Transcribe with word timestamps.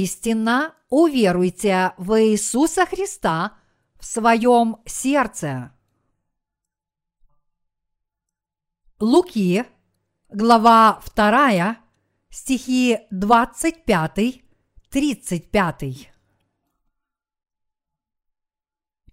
истинно 0.00 0.74
уверуйте 0.88 1.92
в 1.96 2.20
Иисуса 2.20 2.84
Христа 2.86 3.56
в 3.98 4.04
своем 4.04 4.78
сердце. 4.86 5.72
Луки, 8.98 9.64
глава 10.28 11.00
2, 11.14 11.76
стихи 12.30 12.98
25-35. 13.12 16.08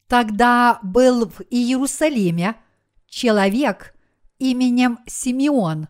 Тогда 0.07 0.79
был 0.81 1.27
в 1.27 1.41
Иерусалиме 1.49 2.55
человек 3.07 3.93
именем 4.39 4.99
Симеон. 5.05 5.87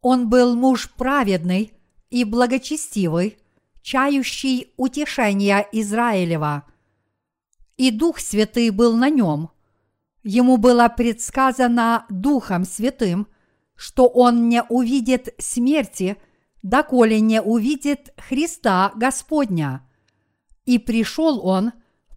Он 0.00 0.28
был 0.28 0.56
муж 0.56 0.90
праведный 0.90 1.72
и 2.10 2.24
благочестивый, 2.24 3.38
чающий 3.84 4.72
утешения 4.78 5.68
Израилева. 5.70 6.64
И 7.76 7.90
Дух 7.90 8.18
Святый 8.18 8.70
был 8.70 8.96
на 8.96 9.10
нем. 9.10 9.50
Ему 10.22 10.56
было 10.56 10.88
предсказано 10.88 12.06
Духом 12.08 12.64
Святым, 12.64 13.28
что 13.76 14.08
он 14.08 14.48
не 14.48 14.62
увидит 14.62 15.34
смерти, 15.38 16.16
доколе 16.62 17.20
не 17.20 17.42
увидит 17.42 18.14
Христа 18.16 18.90
Господня. 18.96 19.86
И 20.64 20.78
пришел 20.78 21.46
он 21.46 21.72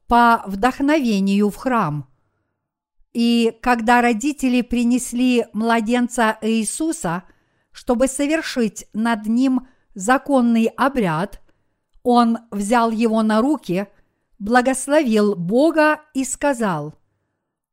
по 0.07 0.43
вдохновению 0.47 1.49
в 1.49 1.57
храм. 1.57 2.07
И 3.11 3.53
когда 3.61 4.02
родители 4.02 4.61
принесли 4.61 5.47
младенца 5.52 6.37
Иисуса, 6.41 7.23
чтобы 7.73 8.07
совершить 8.07 8.87
над 8.93 9.25
ним 9.25 9.67
законный 9.95 10.67
обряд, 10.67 11.41
он 12.09 12.38
взял 12.52 12.89
его 12.89 13.22
на 13.22 13.41
руки, 13.41 13.88
благословил 14.39 15.36
Бога 15.36 16.00
и 16.14 16.23
сказал, 16.23 16.95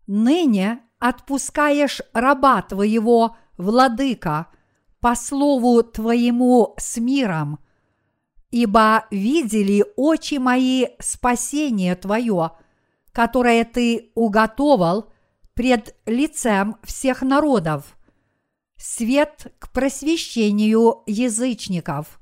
«Ныне 0.08 0.80
отпускаешь 0.98 2.00
раба 2.12 2.62
твоего, 2.62 3.36
владыка, 3.56 4.48
по 4.98 5.14
слову 5.14 5.84
твоему 5.84 6.74
с 6.78 6.96
миром, 6.96 7.60
ибо 8.50 9.06
видели 9.12 9.84
очи 9.94 10.38
мои 10.38 10.86
спасение 10.98 11.94
твое, 11.94 12.50
которое 13.12 13.64
ты 13.64 14.10
уготовал 14.16 15.12
пред 15.54 15.94
лицем 16.06 16.78
всех 16.82 17.22
народов, 17.22 17.96
свет 18.76 19.54
к 19.60 19.70
просвещению 19.70 21.04
язычников 21.06 22.18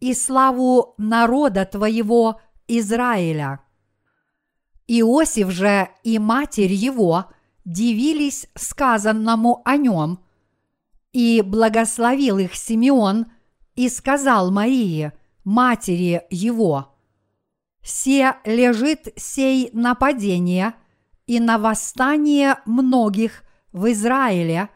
и 0.00 0.14
славу 0.14 0.94
народа 0.98 1.64
твоего 1.64 2.40
Израиля. 2.68 3.60
Иосиф 4.86 5.50
же 5.50 5.88
и 6.04 6.18
матерь 6.18 6.72
его 6.72 7.26
дивились 7.64 8.48
сказанному 8.54 9.62
о 9.64 9.76
нем, 9.76 10.20
и 11.12 11.42
благословил 11.42 12.38
их 12.38 12.54
Симеон 12.54 13.26
и 13.74 13.88
сказал 13.88 14.50
Марии, 14.50 15.12
матери 15.44 16.22
его, 16.30 16.94
«Се 17.82 18.34
лежит 18.44 19.08
сей 19.16 19.70
нападение 19.72 20.74
и 21.26 21.40
на 21.40 21.58
восстание 21.58 22.58
многих 22.66 23.44
в 23.72 23.90
Израиле 23.92 24.68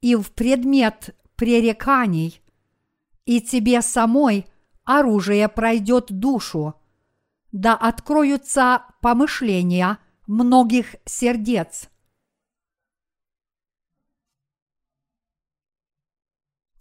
и 0.00 0.14
в 0.14 0.30
предмет 0.32 1.16
пререканий, 1.36 2.42
и 3.24 3.40
тебе 3.40 3.80
самой 3.82 4.46
оружие 4.84 5.48
пройдет 5.48 6.06
душу, 6.08 6.80
да 7.52 7.74
откроются 7.74 8.84
помышления 9.00 9.98
многих 10.26 10.96
сердец. 11.04 11.88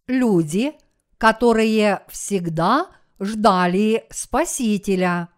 Люди, 0.08 0.74
которые 1.18 2.06
всегда 2.10 2.90
ждали 3.20 4.06
Спасителя. 4.10 5.30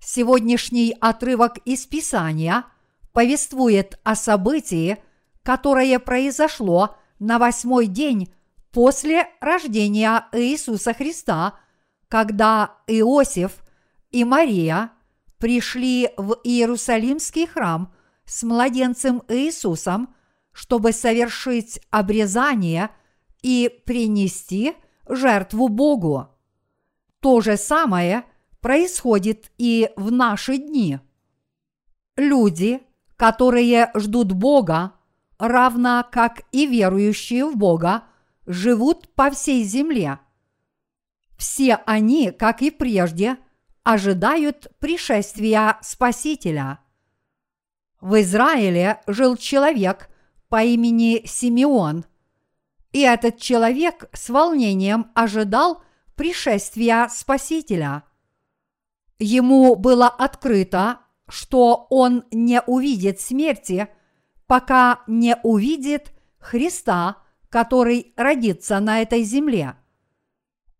Сегодняшний 0.00 0.96
отрывок 1.00 1.58
из 1.58 1.86
Писания 1.86 2.64
повествует 3.12 4.00
о 4.02 4.16
событии, 4.16 5.02
которое 5.44 6.00
произошло 6.00 6.96
на 7.20 7.38
восьмой 7.38 7.86
день 7.86 8.32
после 8.72 9.28
рождения 9.40 10.26
Иисуса 10.32 10.94
Христа, 10.94 11.58
когда 12.08 12.76
Иосиф 12.86 13.62
и 14.10 14.24
Мария 14.24 14.92
пришли 15.38 16.10
в 16.16 16.38
Иерусалимский 16.42 17.46
храм 17.46 17.92
с 18.24 18.42
младенцем 18.42 19.22
Иисусом, 19.28 20.14
чтобы 20.52 20.92
совершить 20.92 21.80
обрезание 21.90 22.90
и 23.42 23.70
принести 23.86 24.74
жертву 25.08 25.68
Богу. 25.68 26.28
То 27.20 27.40
же 27.40 27.56
самое 27.56 28.24
происходит 28.60 29.50
и 29.58 29.90
в 29.96 30.12
наши 30.12 30.58
дни. 30.58 31.00
Люди, 32.16 32.82
которые 33.16 33.90
ждут 33.94 34.32
Бога, 34.32 34.92
равно 35.38 36.06
как 36.10 36.42
и 36.52 36.66
верующие 36.66 37.46
в 37.46 37.56
Бога, 37.56 38.04
живут 38.46 39.14
по 39.14 39.30
всей 39.30 39.64
земле. 39.64 40.18
Все 41.36 41.76
они, 41.86 42.30
как 42.30 42.62
и 42.62 42.70
прежде, 42.70 43.38
ожидают 43.82 44.70
пришествия 44.78 45.78
Спасителя. 45.82 46.80
В 48.00 48.20
Израиле 48.20 49.00
жил 49.06 49.36
человек 49.36 50.08
по 50.48 50.62
имени 50.62 51.22
Симеон, 51.26 52.04
и 52.92 53.00
этот 53.00 53.38
человек 53.38 54.08
с 54.12 54.28
волнением 54.28 55.10
ожидал 55.14 55.82
пришествия 56.14 57.08
Спасителя. 57.08 58.04
Ему 59.18 59.76
было 59.76 60.08
открыто, 60.08 61.00
что 61.28 61.86
он 61.90 62.24
не 62.30 62.60
увидит 62.62 63.20
смерти– 63.20 63.88
пока 64.52 65.00
не 65.06 65.34
увидит 65.42 66.12
Христа, 66.38 67.21
который 67.52 68.14
родится 68.16 68.80
на 68.80 69.02
этой 69.02 69.22
земле. 69.24 69.76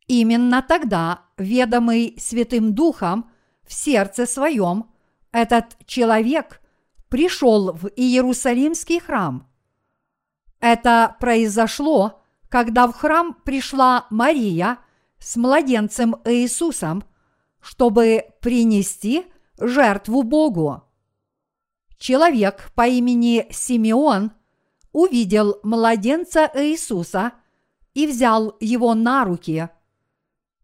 Именно 0.07 0.65
тогда, 0.67 1.27
ведомый 1.37 2.17
Святым 2.19 2.75
Духом 2.75 3.31
в 3.63 3.75
сердце 3.75 4.25
своем, 4.25 4.91
этот 5.33 5.77
человек 5.85 6.63
пришел 7.11 7.73
в 7.75 7.89
Иерусалимский 7.95 9.01
храм. 9.01 9.47
Это 10.61 11.15
произошло, 11.21 12.23
когда 12.49 12.87
в 12.87 12.95
храм 12.95 13.35
пришла 13.45 14.07
Мария 14.09 14.79
с 15.19 15.37
младенцем 15.37 16.17
Иисусом, 16.25 17.05
чтобы 17.61 18.25
принести 18.41 19.27
жертву 19.59 20.23
Богу 20.23 20.83
человек 21.99 22.73
по 22.75 22.87
имени 22.87 23.47
Симеон 23.51 24.33
увидел 24.93 25.59
младенца 25.63 26.51
Иисуса 26.55 27.33
и 27.95 28.07
взял 28.07 28.57
его 28.61 28.95
на 28.95 29.25
руки. 29.25 29.69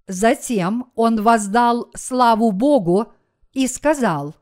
Затем 0.07 0.91
он 0.95 1.23
воздал 1.23 1.91
славу 1.95 2.53
Богу 2.53 3.13
и 3.53 3.67
сказал, 3.67 4.35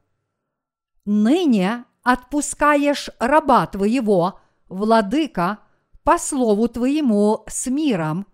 «Ныне 1.05 1.85
отпускаешь 2.03 3.11
раба 3.19 3.67
твоего, 3.67 4.39
владыка, 4.69 5.59
по 6.05 6.19
слову 6.19 6.69
твоему 6.69 7.43
с 7.49 7.67
миром, 7.67 8.29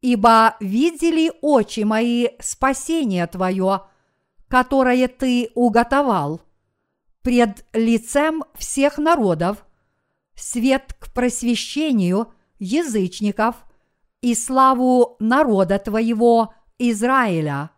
ибо 0.00 0.56
видели 0.58 1.30
очи 1.42 1.80
мои 1.80 2.28
спасение 2.40 3.26
твое, 3.26 3.82
которое 4.48 5.08
ты 5.08 5.50
уготовал 5.54 6.40
пред 7.20 7.66
лицем 7.74 8.44
всех 8.54 8.96
народов, 8.96 9.66
свет 10.34 10.94
к 10.98 11.12
просвещению 11.12 12.32
язычников 12.58 13.56
и 14.20 14.34
славу 14.34 15.16
народа 15.18 15.78
твоего 15.78 16.54
Израиля. 16.78 17.70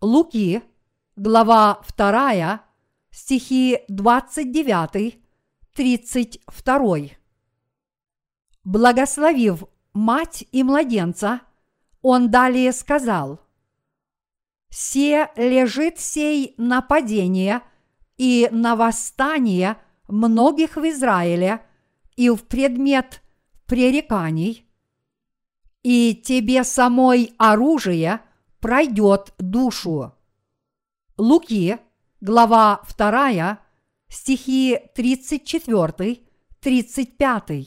Луки, 0.00 0.62
глава 1.16 1.80
2, 1.96 2.62
стихи 3.10 3.80
29, 3.88 5.18
32. 5.74 6.96
Благословив 8.64 9.64
мать 9.92 10.44
и 10.52 10.62
младенца, 10.62 11.40
он 12.02 12.30
далее 12.30 12.72
сказал, 12.72 13.40
«Се 14.70 15.30
лежит 15.36 15.98
сей 15.98 16.54
нападение– 16.58 17.62
и 18.18 18.48
на 18.50 18.76
восстание 18.76 19.78
многих 20.08 20.76
в 20.76 20.88
Израиле 20.88 21.60
и 22.16 22.30
в 22.30 22.44
предмет 22.44 23.22
пререканий. 23.66 24.64
и 25.84 26.14
тебе 26.14 26.64
самой 26.64 27.34
оружие 27.38 28.20
пройдет 28.60 29.34
душу. 29.38 30.12
Луки, 31.16 31.78
глава 32.20 32.82
2, 32.96 33.58
стихи 34.08 34.78
34-35. 34.96 37.66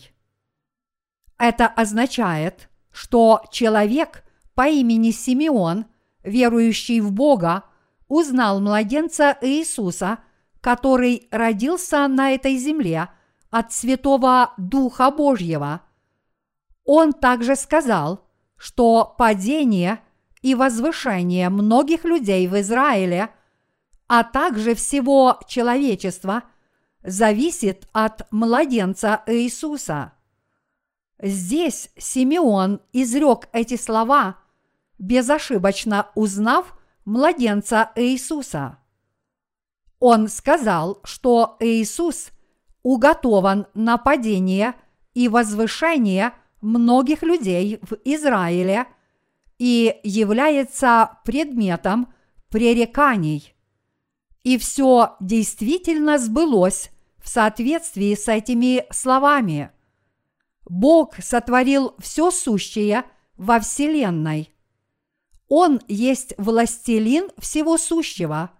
Это 1.37 1.67
означает, 1.67 2.69
что 2.91 3.43
человек 3.51 4.23
по 4.53 4.67
имени 4.67 5.11
Симеон, 5.11 5.85
верующий 6.23 6.99
в 6.99 7.11
Бога, 7.11 7.63
узнал 8.07 8.59
младенца 8.59 9.37
Иисуса, 9.41 10.19
который 10.61 11.27
родился 11.31 12.07
на 12.07 12.31
этой 12.31 12.55
земле 12.57 13.09
от 13.49 13.73
Святого 13.73 14.53
Духа 14.57 15.11
Божьего. 15.11 15.81
Он 16.85 17.11
также 17.13 17.55
сказал, 17.55 18.27
что 18.57 19.13
падение 19.17 20.01
и 20.41 20.55
возвышение 20.55 21.49
многих 21.49 22.05
людей 22.05 22.47
в 22.47 22.59
Израиле, 22.61 23.29
а 24.07 24.23
также 24.23 24.75
всего 24.75 25.39
человечества, 25.47 26.43
зависит 27.03 27.87
от 27.91 28.31
младенца 28.31 29.23
Иисуса. 29.25 30.13
Здесь 31.19 31.89
Симеон 31.97 32.81
изрек 32.93 33.47
эти 33.51 33.77
слова, 33.77 34.37
безошибочно 34.97 36.09
узнав 36.15 36.77
младенца 37.05 37.91
Иисуса. 37.95 38.77
Он 40.01 40.27
сказал, 40.27 40.99
что 41.05 41.55
Иисус 41.61 42.31
уготован 42.83 43.67
на 43.73 43.97
падение 43.97 44.75
и 45.13 45.29
возвышение 45.29 46.33
многих 46.59 47.23
людей 47.23 47.79
в 47.81 47.95
Израиле 48.03 48.87
и 49.57 49.97
является 50.03 51.19
предметом 51.23 52.13
пререканий. 52.49 53.55
И 54.43 54.57
все 54.57 55.15
действительно 55.21 56.17
сбылось 56.17 56.91
в 57.23 57.29
соответствии 57.29 58.13
с 58.15 58.27
этими 58.27 58.85
словами– 58.91 59.71
Бог 60.71 61.15
сотворил 61.21 61.95
все 61.99 62.31
сущее 62.31 63.03
во 63.35 63.59
Вселенной. 63.59 64.53
Он 65.49 65.81
есть 65.89 66.33
властелин 66.37 67.29
всего 67.37 67.77
сущего. 67.77 68.51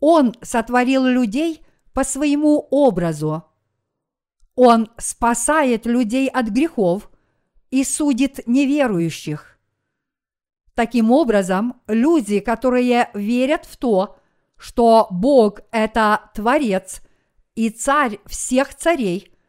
Он 0.00 0.34
сотворил 0.42 1.04
людей 1.04 1.62
по 1.92 2.04
своему 2.04 2.66
образу. 2.70 3.44
Он 4.54 4.90
спасает 4.98 5.86
людей 5.86 6.28
от 6.28 6.48
грехов 6.48 7.10
и 7.70 7.84
судит 7.84 8.46
неверующих. 8.46 9.58
Таким 10.74 11.10
образом, 11.10 11.80
люди, 11.86 12.40
которые 12.40 13.10
верят 13.14 13.64
в 13.66 13.76
то, 13.76 14.16
что 14.56 15.06
Бог– 15.10 15.60
это 15.70 16.30
Творец 16.34 17.02
и 17.54 17.70
Царь 17.70 18.18
всех 18.26 18.74
царей– 18.74 19.32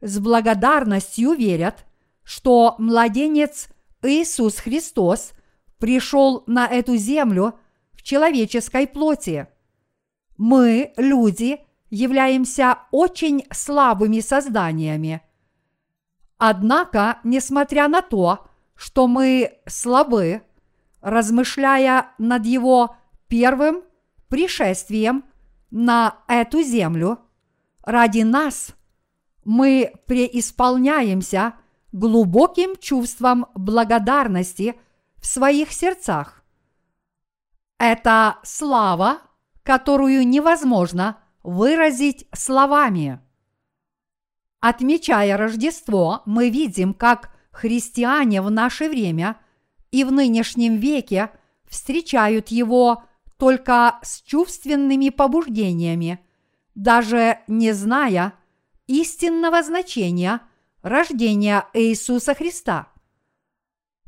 с 0.00 0.18
благодарностью 0.18 1.32
верят, 1.32 1.84
что 2.22 2.74
младенец 2.78 3.68
Иисус 4.02 4.56
Христос 4.56 5.32
пришел 5.78 6.42
на 6.46 6.66
эту 6.66 6.96
землю 6.96 7.54
в 7.92 8.02
человеческой 8.02 8.86
плоти. 8.86 9.46
Мы, 10.40 10.94
люди, 10.96 11.60
являемся 11.90 12.78
очень 12.92 13.44
слабыми 13.52 14.20
созданиями. 14.20 15.20
Однако, 16.38 17.18
несмотря 17.24 17.88
на 17.88 18.00
то, 18.00 18.48
что 18.74 19.06
мы 19.06 19.60
слабы, 19.66 20.40
размышляя 21.02 22.14
над 22.16 22.46
его 22.46 22.96
первым 23.28 23.82
пришествием 24.28 25.24
на 25.70 26.16
эту 26.26 26.62
землю, 26.62 27.18
ради 27.84 28.22
нас– 28.22 28.74
мы 29.44 29.92
преисполняемся 30.06 31.54
глубоким 31.92 32.76
чувством 32.76 33.46
благодарности 33.54 34.78
в 35.16 35.26
своих 35.26 35.72
сердцах. 35.72 36.44
Это 37.78 38.38
слава, 38.42 39.18
которую 39.70 40.26
невозможно 40.26 41.18
выразить 41.44 42.26
словами. 42.32 43.20
Отмечая 44.58 45.36
Рождество, 45.36 46.22
мы 46.26 46.50
видим, 46.50 46.92
как 46.92 47.30
христиане 47.52 48.42
в 48.42 48.50
наше 48.50 48.88
время 48.88 49.36
и 49.92 50.02
в 50.02 50.10
нынешнем 50.10 50.78
веке 50.78 51.30
встречают 51.68 52.48
его 52.48 53.04
только 53.38 54.00
с 54.02 54.22
чувственными 54.22 55.10
побуждениями, 55.10 56.18
даже 56.74 57.38
не 57.46 57.70
зная, 57.70 58.34
истинного 58.88 59.62
значения 59.62 60.40
рождения 60.82 61.64
Иисуса 61.74 62.34
Христа. 62.34 62.88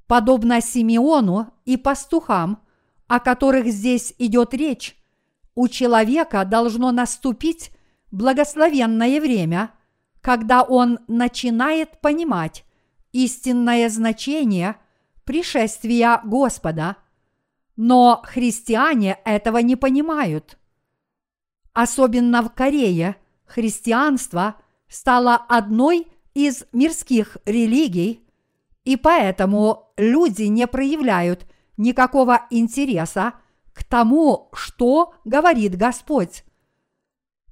Подобно 0.09 0.61
Симеону 0.61 1.55
и 1.65 1.77
пастухам, 1.77 2.61
о 3.07 3.21
которых 3.21 3.69
здесь 3.69 4.13
идет 4.19 4.55
речь, 4.55 4.97
у 5.55 5.69
человека 5.69 6.45
должно 6.45 6.93
наступить 6.93 7.71
благословенное 8.11 9.21
время, 9.21 9.71
когда 10.21 10.63
он 10.63 11.01
начинает 11.09 12.01
понимать 12.01 12.65
истинное 13.13 13.89
значение 13.89 14.77
пришествия 15.25 16.21
Господа, 16.25 16.97
но 17.77 18.23
христиане 18.25 19.19
этого 19.25 19.59
не 19.59 19.77
понимают. 19.77 20.59
Особенно 21.73 22.43
в 22.43 22.53
Корее 22.53 23.17
христианство 23.47 24.57
стала 24.89 25.37
одной 25.37 26.07
из 26.35 26.65
мирских 26.73 27.39
религий, 27.45 28.27
и 28.85 28.97
поэтому 28.97 29.93
люди 29.97 30.45
не 30.45 30.67
проявляют 30.67 31.47
никакого 31.77 32.47
интереса 32.51 33.35
к 33.73 33.85
тому, 33.85 34.51
что 34.53 35.15
говорит 35.25 35.77
Господь. 35.77 36.45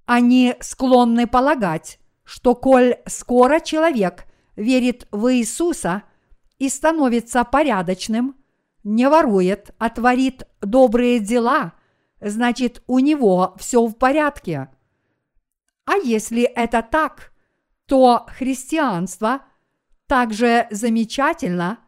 Они 0.06 0.56
склонны 0.60 1.26
полагать, 1.26 1.98
что 2.24 2.54
коль 2.54 2.96
скоро 3.06 3.60
человек 3.60 4.26
верит 4.56 5.06
в 5.10 5.32
Иисуса 5.32 6.02
и 6.58 6.68
становится 6.68 7.44
порядочным, 7.44 8.36
не 8.82 9.08
ворует, 9.08 9.74
а 9.78 9.88
творит 9.90 10.46
добрые 10.60 11.20
дела, 11.20 11.72
значит 12.20 12.82
у 12.86 12.98
него 12.98 13.54
все 13.58 13.86
в 13.86 13.94
порядке– 13.94 14.68
а 15.90 15.96
если 15.96 16.42
это 16.42 16.82
так, 16.82 17.32
то 17.86 18.24
христианство 18.28 19.42
так 20.06 20.32
же 20.32 20.68
замечательно, 20.70 21.80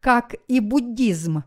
как 0.00 0.34
и 0.48 0.58
буддизм. 0.58 1.44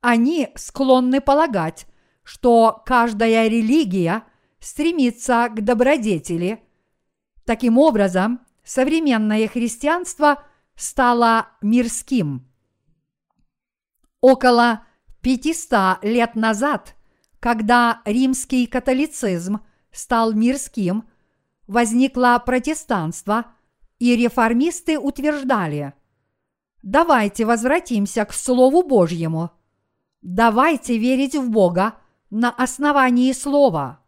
Они 0.00 0.48
склонны 0.54 1.20
полагать, 1.20 1.86
что 2.22 2.82
каждая 2.86 3.48
религия 3.48 4.24
стремится 4.60 5.48
к 5.48 5.64
добродетели. 5.64 6.62
Таким 7.44 7.78
образом, 7.78 8.40
современное 8.64 9.48
христианство 9.48 10.44
стало 10.76 11.48
мирским. 11.62 12.46
Около 14.20 14.84
500 15.22 16.04
лет 16.04 16.34
назад, 16.36 16.94
когда 17.40 18.02
римский 18.04 18.66
католицизм 18.66 19.60
стал 19.90 20.32
мирским, 20.32 21.08
возникло 21.66 22.40
протестанство, 22.44 23.46
и 23.98 24.14
реформисты 24.14 24.96
утверждали 24.96 25.92
«Давайте 26.82 27.44
возвратимся 27.44 28.24
к 28.24 28.32
Слову 28.32 28.84
Божьему, 28.86 29.50
давайте 30.22 30.98
верить 30.98 31.34
в 31.34 31.50
Бога 31.50 31.94
на 32.30 32.50
основании 32.50 33.32
Слова». 33.32 34.00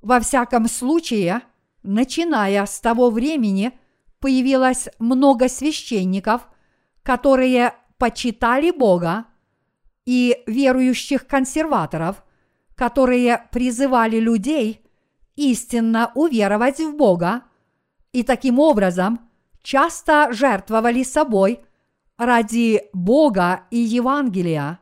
Во 0.00 0.20
всяком 0.20 0.68
случае, 0.68 1.42
начиная 1.82 2.64
с 2.66 2.80
того 2.80 3.10
времени, 3.10 3.72
появилось 4.20 4.88
много 4.98 5.48
священников, 5.48 6.48
которые 7.02 7.74
почитали 7.98 8.70
Бога, 8.70 9.26
и 10.08 10.42
верующих 10.46 11.26
консерваторов, 11.26 12.24
которые 12.74 13.46
призывали 13.52 14.18
людей 14.18 14.82
истинно 15.36 16.12
уверовать 16.14 16.80
в 16.80 16.96
Бога 16.96 17.42
и 18.12 18.22
таким 18.22 18.58
образом 18.58 19.20
часто 19.62 20.32
жертвовали 20.32 21.02
собой 21.02 21.60
ради 22.16 22.84
Бога 22.94 23.64
и 23.70 23.76
Евангелия. 23.76 24.80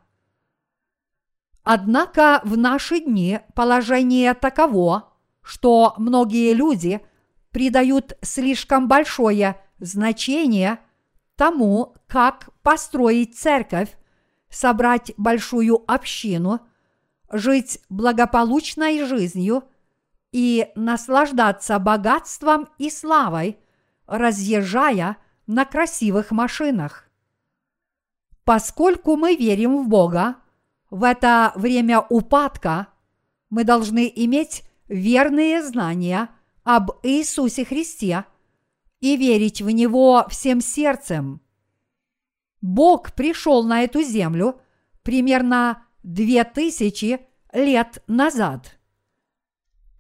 Однако 1.68 2.42
в 2.44 2.56
наши 2.56 3.00
дни 3.00 3.40
положение 3.56 4.34
таково, 4.34 5.12
что 5.42 5.94
многие 5.98 6.52
люди 6.52 7.00
придают 7.50 8.16
слишком 8.22 8.86
большое 8.86 9.60
значение 9.80 10.78
тому, 11.34 11.96
как 12.06 12.50
построить 12.62 13.36
церковь, 13.36 13.98
собрать 14.48 15.12
большую 15.16 15.82
общину, 15.90 16.60
жить 17.32 17.80
благополучной 17.88 19.04
жизнью 19.04 19.64
и 20.30 20.68
наслаждаться 20.76 21.80
богатством 21.80 22.68
и 22.78 22.90
славой, 22.90 23.58
разъезжая 24.06 25.16
на 25.48 25.64
красивых 25.64 26.30
машинах. 26.30 27.10
Поскольку 28.44 29.16
мы 29.16 29.34
верим 29.34 29.82
в 29.82 29.88
Бога, 29.88 30.36
в 30.96 31.04
это 31.04 31.52
время 31.56 32.00
упадка 32.00 32.88
мы 33.50 33.64
должны 33.64 34.10
иметь 34.16 34.64
верные 34.88 35.62
знания 35.62 36.30
об 36.64 36.90
Иисусе 37.02 37.66
Христе 37.66 38.24
и 39.00 39.18
верить 39.18 39.60
в 39.60 39.68
Него 39.68 40.26
всем 40.30 40.62
сердцем. 40.62 41.42
Бог 42.62 43.12
пришел 43.12 43.62
на 43.62 43.82
эту 43.82 44.00
землю 44.00 44.58
примерно 45.02 45.84
две 46.02 46.44
тысячи 46.44 47.20
лет 47.52 48.02
назад. 48.06 48.78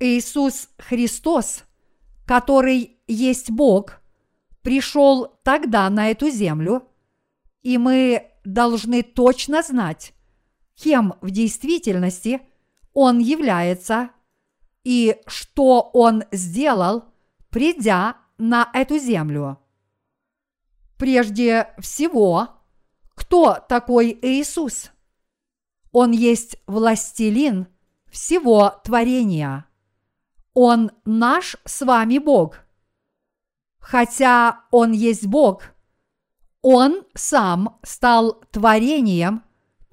Иисус 0.00 0.70
Христос, 0.78 1.64
который 2.24 3.00
есть 3.06 3.50
Бог, 3.50 4.00
пришел 4.62 5.38
тогда 5.44 5.90
на 5.90 6.10
эту 6.10 6.30
землю, 6.30 6.88
и 7.62 7.76
мы 7.76 8.30
должны 8.44 9.02
точно 9.02 9.62
знать, 9.62 10.14
кем 10.76 11.14
в 11.20 11.30
действительности 11.30 12.40
Он 12.92 13.18
является 13.18 14.10
и 14.84 15.20
что 15.26 15.90
Он 15.92 16.24
сделал, 16.30 17.04
придя 17.50 18.16
на 18.38 18.70
эту 18.72 18.98
землю. 18.98 19.58
Прежде 20.96 21.74
всего, 21.78 22.50
кто 23.14 23.58
такой 23.68 24.16
Иисус? 24.22 24.92
Он 25.92 26.12
есть 26.12 26.58
властелин 26.66 27.68
всего 28.10 28.80
творения. 28.84 29.66
Он 30.54 30.90
наш 31.04 31.56
с 31.64 31.84
вами 31.84 32.18
Бог. 32.18 32.60
Хотя 33.78 34.64
Он 34.70 34.92
есть 34.92 35.26
Бог, 35.26 35.62
Он 36.62 37.04
сам 37.14 37.78
стал 37.82 38.42
творением, 38.50 39.42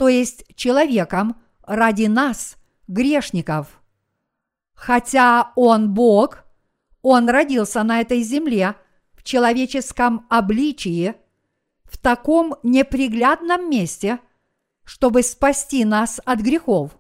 то 0.04 0.10
есть 0.10 0.44
человеком 0.58 1.42
ради 1.62 2.08
нас, 2.08 2.58
грешников. 2.90 3.82
Хотя 4.74 5.54
Он 5.56 5.94
Бог, 5.94 6.44
Он 7.02 7.30
родился 7.30 7.84
на 7.84 8.02
этой 8.02 8.22
земле 8.22 8.76
в 9.14 9.24
человеческом 9.24 10.28
обличии, 10.30 11.14
в 11.86 11.98
таком 11.98 12.58
неприглядном 12.64 13.70
месте, 13.70 14.20
чтобы 14.84 15.24
спасти 15.24 15.86
нас 15.86 16.20
от 16.26 16.42
грехов. 16.42 16.92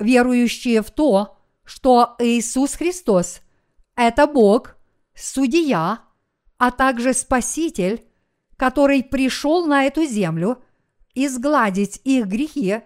Верующие 0.00 0.82
в 0.82 0.90
то, 0.90 1.38
что 1.62 2.16
Иисус 2.18 2.74
Христос– 2.74 3.42
это 3.94 4.26
Бог, 4.26 4.74
Судья, 5.14 6.00
а 6.58 6.72
также 6.72 7.14
Спаситель, 7.14 8.04
который 8.56 9.04
пришел 9.04 9.66
на 9.66 9.84
эту 9.84 10.04
землю 10.04 10.64
изгладить 11.16 12.00
их 12.04 12.26
грехи, 12.26 12.82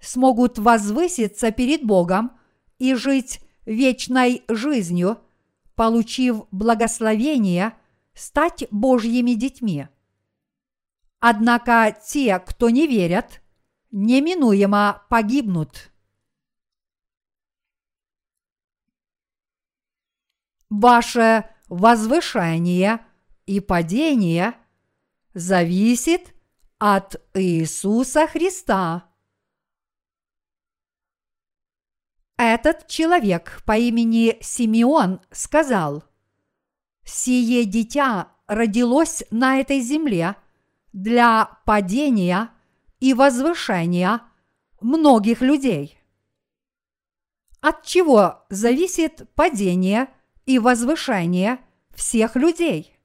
смогут 0.00 0.58
возвыситься 0.58 1.50
перед 1.50 1.84
Богом 1.84 2.38
и 2.78 2.94
жить 2.94 3.40
вечной 3.66 4.44
жизнью– 4.48 5.18
получив 5.74 6.44
благословение, 6.50 7.76
стать 8.14 8.64
Божьими 8.70 9.32
детьми. 9.32 9.88
Однако 11.18 11.96
те, 12.06 12.38
кто 12.38 12.68
не 12.70 12.86
верят, 12.86 13.42
неминуемо 13.90 15.02
погибнут. 15.08 15.90
Ваше 20.68 21.50
возвышение 21.68 23.04
и 23.46 23.60
падение 23.60 24.54
зависит 25.34 26.31
от 26.84 27.14
Иисуса 27.34 28.26
Христа. 28.26 29.08
Этот 32.36 32.88
человек 32.88 33.62
по 33.64 33.78
имени 33.78 34.36
Симеон 34.40 35.20
сказал, 35.30 36.02
«Сие 37.04 37.66
дитя 37.66 38.32
родилось 38.48 39.22
на 39.30 39.60
этой 39.60 39.78
земле 39.78 40.34
для 40.92 41.56
падения 41.66 42.50
и 42.98 43.14
возвышения 43.14 44.20
многих 44.80 45.40
людей». 45.40 45.96
От 47.60 47.84
чего 47.84 48.44
зависит 48.50 49.32
падение 49.36 50.08
и 50.46 50.58
возвышение 50.58 51.60
всех 51.94 52.34
людей? 52.34 52.98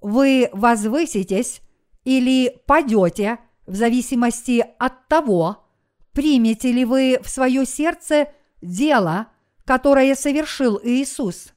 Вы 0.00 0.48
возвыситесь 0.54 1.60
или 2.04 2.60
падете 2.66 3.38
в 3.66 3.74
зависимости 3.74 4.64
от 4.78 5.08
того, 5.08 5.66
примете 6.12 6.72
ли 6.72 6.84
вы 6.84 7.18
в 7.22 7.28
свое 7.28 7.66
сердце 7.66 8.28
дело, 8.60 9.28
которое 9.64 10.14
совершил 10.14 10.80
Иисус? 10.82 11.52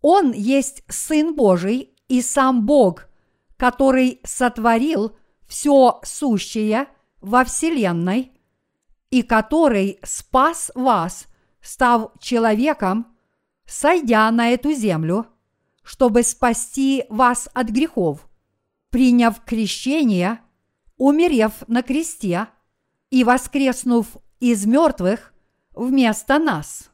Он 0.00 0.32
есть 0.32 0.82
Сын 0.88 1.34
Божий 1.34 1.94
и 2.08 2.20
сам 2.20 2.66
Бог, 2.66 3.08
который 3.56 4.20
сотворил 4.24 5.16
все 5.46 6.00
сущее 6.02 6.88
во 7.20 7.44
Вселенной 7.44 8.32
и 9.10 9.22
который 9.22 9.98
спас 10.02 10.72
вас, 10.74 11.26
став 11.60 12.12
человеком, 12.18 13.14
сойдя 13.66 14.30
на 14.30 14.50
эту 14.50 14.72
землю, 14.72 15.26
чтобы 15.82 16.22
спасти 16.22 17.04
вас 17.08 17.48
от 17.54 17.68
грехов, 17.68 18.26
приняв 18.92 19.44
крещение, 19.44 20.38
умерев 20.96 21.64
на 21.66 21.82
кресте– 21.82 22.46
и 23.12 23.24
воскреснув 23.24 24.16
из 24.40 24.64
мертвых 24.64 25.34
вместо 25.74 26.38
нас. 26.38 26.90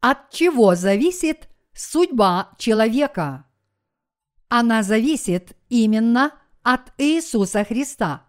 От 0.00 0.30
чего 0.30 0.74
зависит 0.74 1.48
судьба 1.72 2.50
человека? 2.58 3.46
Она 4.48 4.82
зависит 4.82 5.56
именно 5.68 6.32
от 6.64 6.92
Иисуса 6.98 7.62
Христа. 7.62 8.26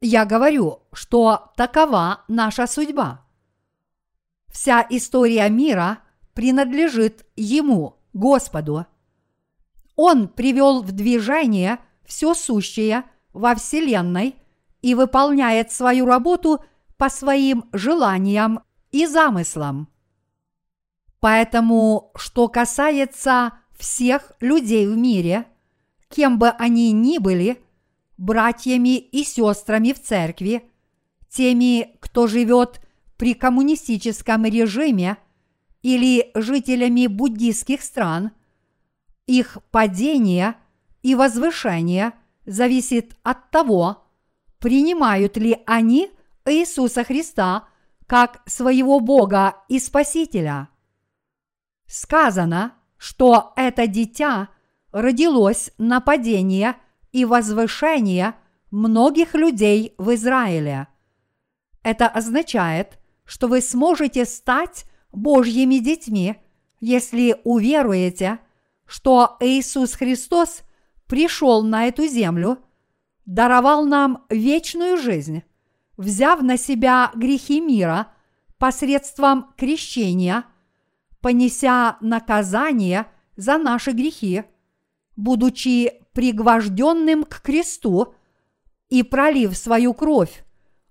Я 0.00 0.24
говорю, 0.24 0.80
что 0.94 1.52
такова 1.58 2.24
наша 2.26 2.66
судьба. 2.66 3.26
Вся 4.48 4.86
история 4.88 5.50
мира 5.50 5.98
принадлежит 6.32 7.26
Ему, 7.36 7.98
Господу. 8.14 8.86
Он 9.96 10.28
привел 10.28 10.82
в 10.82 10.92
движение 10.92 11.78
все 12.04 12.34
сущее 12.34 13.04
во 13.32 13.54
Вселенной 13.54 14.36
и 14.82 14.94
выполняет 14.94 15.72
свою 15.72 16.06
работу 16.06 16.64
по 16.96 17.08
своим 17.08 17.64
желаниям 17.72 18.60
и 18.92 19.06
замыслам. 19.06 19.88
Поэтому, 21.20 22.12
что 22.16 22.48
касается 22.48 23.54
всех 23.78 24.32
людей 24.40 24.86
в 24.86 24.96
мире, 24.96 25.46
кем 26.08 26.38
бы 26.38 26.50
они 26.50 26.92
ни 26.92 27.18
были, 27.18 27.62
братьями 28.18 28.98
и 28.98 29.24
сестрами 29.24 29.92
в 29.92 30.02
церкви, 30.02 30.70
теми, 31.28 31.96
кто 32.00 32.26
живет 32.26 32.80
при 33.16 33.34
коммунистическом 33.34 34.44
режиме 34.44 35.16
или 35.82 36.30
жителями 36.34 37.06
буддийских 37.06 37.82
стран, 37.82 38.32
их 39.26 39.58
падение 39.70 40.56
и 41.02 41.14
возвышение 41.14 42.12
зависит 42.46 43.16
от 43.22 43.50
того, 43.50 44.04
принимают 44.58 45.36
ли 45.36 45.62
они 45.66 46.10
Иисуса 46.46 47.04
Христа 47.04 47.68
как 48.06 48.42
своего 48.46 49.00
Бога 49.00 49.56
и 49.68 49.78
Спасителя. 49.78 50.68
Сказано, 51.86 52.74
что 52.96 53.52
это 53.56 53.86
дитя 53.86 54.48
родилось 54.92 55.70
на 55.78 56.00
падение 56.00 56.76
и 57.12 57.24
возвышение 57.24 58.34
многих 58.70 59.34
людей 59.34 59.94
в 59.98 60.14
Израиле. 60.14 60.88
Это 61.82 62.08
означает, 62.08 62.98
что 63.24 63.46
вы 63.46 63.60
сможете 63.60 64.24
стать 64.24 64.84
Божьими 65.12 65.76
детьми, 65.76 66.36
если 66.80 67.40
уверуете, 67.44 68.38
что 68.94 69.36
Иисус 69.40 69.94
Христос 69.94 70.62
пришел 71.08 71.64
на 71.64 71.86
эту 71.86 72.06
землю– 72.06 72.58
даровал 73.26 73.84
нам 73.84 74.24
вечную 74.28 74.96
жизнь, 74.98 75.42
взяв 75.96 76.42
на 76.42 76.56
себя 76.56 77.10
грехи 77.14 77.60
мира 77.60 78.12
посредством 78.58 79.52
крещения, 79.56 80.44
понеся 81.20 81.96
наказание 82.00 83.06
за 83.36 83.58
наши 83.58 83.92
грехи, 83.92 84.44
будучи 85.16 86.02
пригвожденным 86.12 87.24
к 87.24 87.40
кресту 87.40 88.14
и 88.88 89.02
пролив 89.02 89.56
свою 89.56 89.94
кровь, 89.94 90.44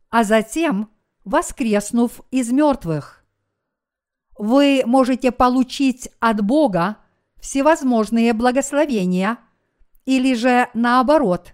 а 0.10 0.24
затем 0.24 0.90
воскреснув 1.24 2.22
из 2.32 2.52
мертвых. 2.52 3.24
Вы 4.38 4.84
можете 4.86 5.32
получить 5.32 6.10
от 6.20 6.42
Бога 6.42 6.98
всевозможные 7.44 8.32
благословения 8.32 9.38
или 10.06 10.34
же 10.34 10.70
наоборот, 10.74 11.54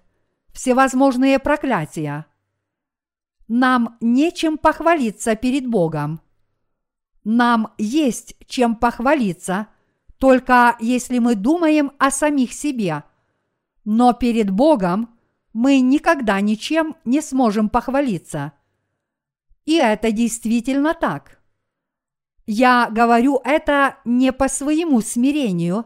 всевозможные 0.53 1.39
проклятия. 1.39 2.27
Нам 3.47 3.97
нечем 3.99 4.59
похвалиться 4.59 5.35
перед 5.35 5.65
Богом. 5.65 6.21
Нам 7.23 7.73
есть 7.79 8.35
чем 8.45 8.75
похвалиться, 8.75 9.67
только 10.19 10.75
если 10.79 11.17
мы 11.17 11.33
думаем 11.33 11.91
о 11.97 12.11
самих 12.11 12.53
себе. 12.53 13.03
Но 13.83 14.13
перед 14.13 14.51
Богом 14.51 15.17
мы 15.53 15.79
никогда 15.79 16.39
ничем 16.39 16.97
не 17.03 17.19
сможем 17.19 17.67
похвалиться. 17.67 18.53
И 19.65 19.73
это 19.77 20.11
действительно 20.11 20.93
так. 20.93 21.38
Я 22.51 22.89
говорю 22.89 23.39
это 23.43 23.99
не 24.05 24.33
по 24.33 24.47
своему 24.47 25.01
смирению, 25.01 25.85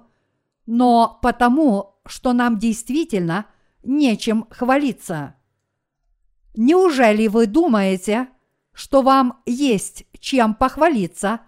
но 0.65 1.19
потому, 1.21 1.99
что 2.05 2.31
нам 2.31 2.57
действительно 2.57 3.47
нечем 3.83 4.47
хвалиться. 4.49 5.35
Неужели 6.55 7.27
вы 7.27 7.47
думаете, 7.47 8.29
что 8.71 9.01
вам 9.01 9.41
есть 9.45 10.05
чем 10.17 10.55
похвалиться, 10.55 11.41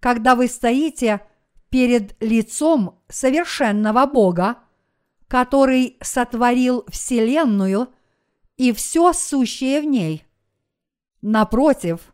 когда 0.00 0.34
вы 0.34 0.48
стоите 0.48 1.20
перед 1.68 2.20
лицом 2.20 2.98
совершенного 3.08 4.04
Бога, 4.06 4.56
который 5.28 5.96
сотворил 6.00 6.84
Вселенную 6.88 7.94
и 8.56 8.72
все 8.72 9.12
сущее 9.12 9.80
в 9.80 9.84
ней? 9.84 10.26
Напротив, 11.22 12.12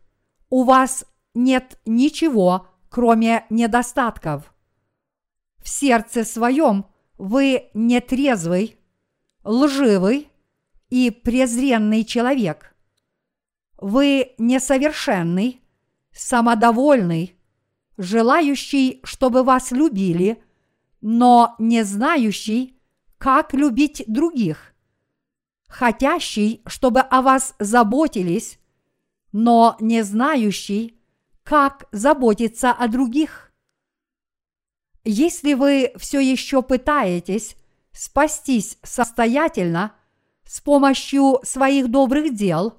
у 0.51 0.65
вас 0.65 1.03
нет 1.33 1.79
ничего, 1.85 2.67
кроме 2.89 3.45
недостатков. 3.49 4.53
В 5.57 5.67
сердце 5.69 6.23
своем 6.23 6.85
вы 7.17 7.69
нетрезвый, 7.73 8.77
лживый 9.43 10.29
и 10.89 11.09
презренный 11.09 12.03
человек. 12.03 12.75
Вы 13.77 14.33
несовершенный, 14.37 15.61
самодовольный, 16.11 17.35
желающий, 17.97 19.01
чтобы 19.03 19.43
вас 19.43 19.71
любили, 19.71 20.43
но 21.01 21.55
не 21.59 21.83
знающий, 21.83 22.79
как 23.17 23.53
любить 23.53 24.03
других, 24.07 24.73
хотящий, 25.67 26.61
чтобы 26.65 26.99
о 26.99 27.21
вас 27.21 27.55
заботились, 27.59 28.59
но 29.31 29.77
не 29.79 30.03
знающий, 30.03 30.99
как 31.43 31.87
заботиться 31.91 32.71
о 32.71 32.87
других. 32.87 33.51
Если 35.03 35.53
вы 35.53 35.91
все 35.97 36.19
еще 36.19 36.61
пытаетесь 36.61 37.55
спастись 37.91 38.77
самостоятельно– 38.83 39.93
с 40.45 40.61
помощью 40.61 41.39
своих 41.43 41.89
добрых 41.89 42.35
дел 42.35 42.75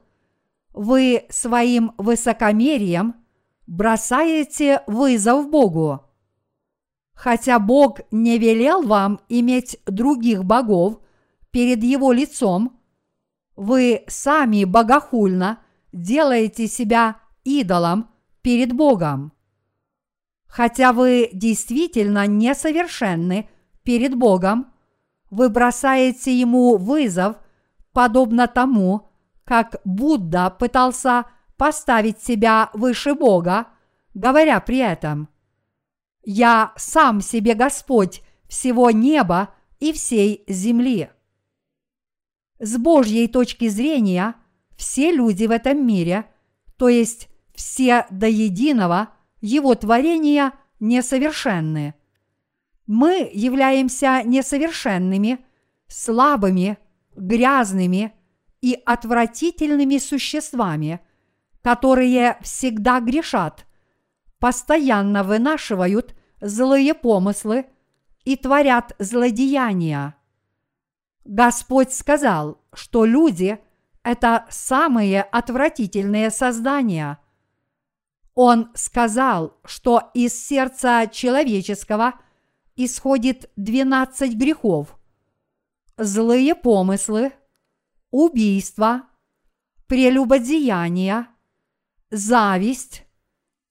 вы 0.73 1.25
своим 1.29 1.93
высокомерием 1.99 3.17
бросаете 3.67 4.83
вызов 4.87 5.49
Богу. 5.51 6.03
Хотя 7.15 7.59
Бог 7.59 8.01
не 8.11 8.39
велел 8.39 8.83
вам 8.83 9.21
иметь 9.29 9.81
других 9.87 10.45
богов 10.45 11.01
перед 11.51 11.83
Его 11.83 12.13
лицом, 12.13 12.81
вы 13.57 14.05
сами 14.09 14.65
богохульно 14.65 15.61
делаете 15.93 16.67
себя 16.67 17.21
идолом 17.45 18.11
перед 18.45 18.75
Богом. 18.75 19.33
Хотя 20.47 20.93
вы 20.93 21.31
действительно 21.33 22.27
несовершенны 22.27 23.49
перед 23.83 24.15
Богом, 24.15 24.71
вы 25.31 25.49
бросаете 25.49 26.39
Ему 26.39 26.77
вызов 26.77 27.37
подобно 27.93 28.47
тому, 28.47 29.09
как 29.45 29.77
Будда 29.85 30.51
пытался 30.51 31.25
поставить 31.57 32.21
себя 32.21 32.69
выше 32.75 33.15
Бога, 33.15 33.69
говоря 34.13 34.61
при 34.61 34.79
этом 34.79 35.31
«Я 36.23 36.75
сам 36.77 37.23
себе 37.23 37.55
Господь 37.55 38.23
всего 38.47 38.91
неба 38.91 39.55
и 39.81 39.91
всей 39.93 40.45
земли». 40.47 41.09
С 42.59 42.77
Божьей 42.77 43.27
точки 43.27 43.69
зрения 43.69 44.35
все 44.77 45.13
люди 45.13 45.47
в 45.47 45.51
этом 45.51 45.87
мире, 45.87 46.27
то 46.77 46.91
есть 46.91 47.29
все 47.55 48.07
до 48.11 48.27
единого 48.27 49.11
Его 49.41 49.75
творения 49.75 50.53
несовершенны. 50.81 51.95
Мы 52.87 53.31
являемся 53.33 54.23
несовершенными, 54.25 55.45
слабыми 55.89 56.79
грязными 57.17 58.13
и 58.61 58.81
отвратительными 58.85 59.99
существами, 59.99 61.01
которые 61.63 62.39
всегда 62.43 63.01
грешат, 63.01 63.67
постоянно 64.39 65.23
вынашивают 65.23 66.15
злые 66.41 66.95
помыслы 66.95 67.67
и 68.25 68.37
творят 68.37 68.95
злодеяния. 68.99 70.15
Господь 71.25 71.93
сказал, 71.93 72.61
что 72.75 73.05
люди– 73.05 73.59
это 74.03 74.45
самые 74.51 75.23
отвратительные 75.23 76.31
создания. 76.31 77.19
Он 78.35 78.71
сказал, 78.75 79.59
что 79.65 80.11
из 80.15 80.35
сердца 80.35 81.07
человеческого 81.07 82.15
исходит 82.77 83.51
двенадцать 83.57 84.35
грехов– 84.35 84.99
злые 85.97 86.55
помыслы, 86.55 87.33
убийство, 88.11 89.09
прелюбодеяние, 89.87 91.29
зависть, 92.11 93.05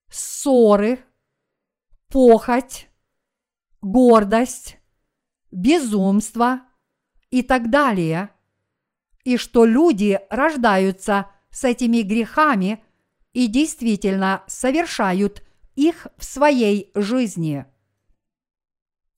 ссоры, 0.10 1.04
похоть, 2.10 2.88
гордость, 3.82 4.78
безумство 5.52 6.62
и 7.30 7.41
так 7.41 7.69
далее, 7.69 8.30
и 9.23 9.38
что 9.38 9.65
люди 9.65 10.19
рождаются 10.30 11.30
с 11.49 11.63
этими 11.63 12.02
грехами 12.02 12.83
и 13.34 13.48
действительно 13.48 14.43
совершают 14.48 15.43
их 15.76 16.08
в 16.17 16.24
своей 16.24 16.91
жизни. 16.96 17.65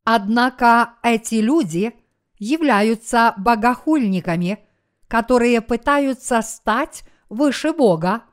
Однако 0.03 0.95
эти 1.03 1.35
люди– 1.35 1.93
являются 2.39 3.33
богохульниками, 3.37 4.59
которые 5.07 5.61
пытаются 5.61 6.41
стать 6.41 7.03
выше 7.29 7.73
Бога, 7.73 8.23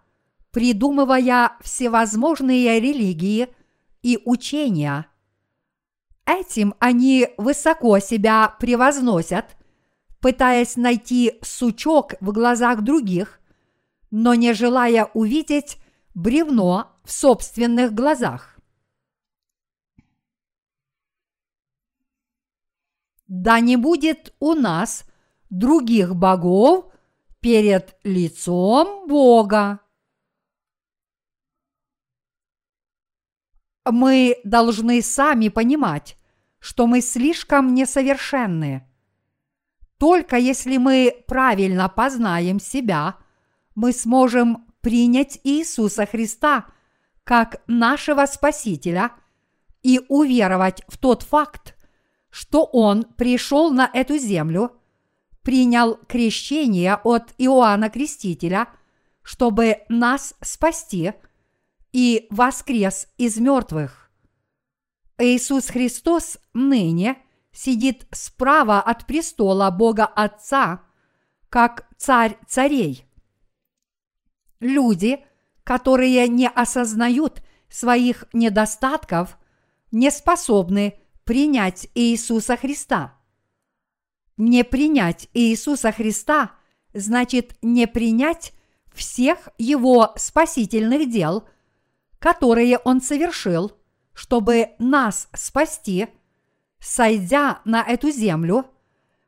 придумывая 0.50 1.52
всевозможные 1.60 2.80
религии 2.80 3.48
и 4.02 4.18
учения. 4.24 5.06
Этим 6.24 6.74
они 6.78 7.28
высоко 7.36 7.98
себя 7.98 8.54
превозносят, 8.60 9.56
пытаясь 10.20 10.76
найти 10.76 11.38
сучок 11.42 12.14
в 12.20 12.32
глазах 12.32 12.82
других, 12.82 13.40
но 14.12 14.34
не 14.34 14.52
желая 14.52 15.06
увидеть 15.14 15.78
бревно 16.14 16.92
в 17.02 17.10
собственных 17.10 17.92
глазах. 17.92 18.52
да 23.32 23.60
не 23.60 23.76
будет 23.76 24.34
у 24.40 24.52
нас 24.52 25.06
других 25.48 26.14
богов 26.14 26.92
перед 27.40 27.96
лицом 28.04 29.08
Бога. 29.08 29.80
Мы 33.90 34.38
должны 34.44 35.00
сами 35.00 35.48
понимать, 35.48 36.18
что 36.58 36.86
мы 36.86 37.00
слишком 37.00 37.72
несовершенны. 37.74 38.86
Только 39.96 40.36
если 40.36 40.76
мы 40.76 41.24
правильно 41.26 41.88
познаем 41.88 42.60
себя, 42.60 43.16
мы 43.74 43.92
сможем 43.92 44.66
принять 44.80 45.40
Иисуса 45.44 46.06
Христа 46.06 46.66
как 47.24 47.62
нашего 47.66 48.26
Спасителя 48.26 49.12
и 49.82 50.00
уверовать 50.08 50.82
в 50.88 50.98
тот 50.98 51.22
факт, 51.22 51.76
что 52.30 52.64
Он 52.64 53.04
пришел 53.04 53.70
на 53.70 53.88
эту 53.92 54.18
землю, 54.18 54.72
принял 55.42 55.96
крещение 56.08 56.96
от 56.96 57.34
Иоанна 57.38 57.90
Крестителя, 57.90 58.68
чтобы 59.22 59.78
нас 59.88 60.34
спасти, 60.40 61.12
и 61.92 62.26
воскрес 62.30 63.08
из 63.18 63.36
мертвых. 63.36 64.10
Иисус 65.18 65.66
Христос 65.66 66.38
ныне 66.54 67.18
сидит 67.52 68.06
справа 68.12 68.80
от 68.80 69.06
престола 69.06 69.70
Бога 69.70 70.06
Отца, 70.06 70.82
как 71.50 71.86
царь 71.98 72.38
царей. 72.48 73.06
Люди, 74.62 75.24
которые 75.64 76.28
не 76.28 76.48
осознают 76.48 77.42
своих 77.68 78.26
недостатков, 78.32 79.36
не 79.90 80.08
способны 80.12 81.00
принять 81.24 81.88
Иисуса 81.96 82.56
Христа. 82.56 83.18
Не 84.36 84.62
принять 84.62 85.28
Иисуса 85.34 85.90
Христа 85.90 86.52
значит 86.94 87.56
не 87.60 87.88
принять 87.88 88.52
всех 88.94 89.48
Его 89.58 90.12
спасительных 90.14 91.10
дел, 91.10 91.48
которые 92.20 92.78
Он 92.78 93.00
совершил, 93.00 93.72
чтобы 94.14 94.76
нас 94.78 95.28
спасти, 95.34 96.06
сойдя 96.78 97.62
на 97.64 97.82
эту 97.82 98.12
землю, 98.12 98.66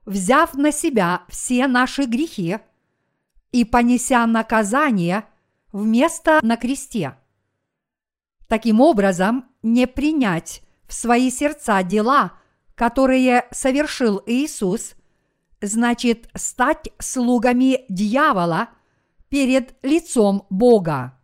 взяв 0.06 0.54
на 0.54 0.70
себя 0.70 1.24
все 1.28 1.66
наши 1.66 2.04
грехи 2.04 2.60
и 3.54 3.64
понеся 3.64 4.26
наказание 4.26 5.26
вместо 5.70 6.40
на 6.42 6.56
кресте. 6.56 7.16
Таким 8.48 8.80
образом, 8.80 9.44
не 9.62 9.86
принять 9.86 10.62
в 10.88 10.92
свои 10.92 11.30
сердца 11.30 11.80
дела, 11.84 12.32
которые 12.74 13.46
совершил 13.52 14.20
Иисус, 14.26 14.96
значит 15.60 16.28
стать 16.34 16.88
слугами 16.98 17.84
дьявола 17.88 18.70
перед 19.28 19.76
лицом 19.84 20.48
Бога. 20.50 21.16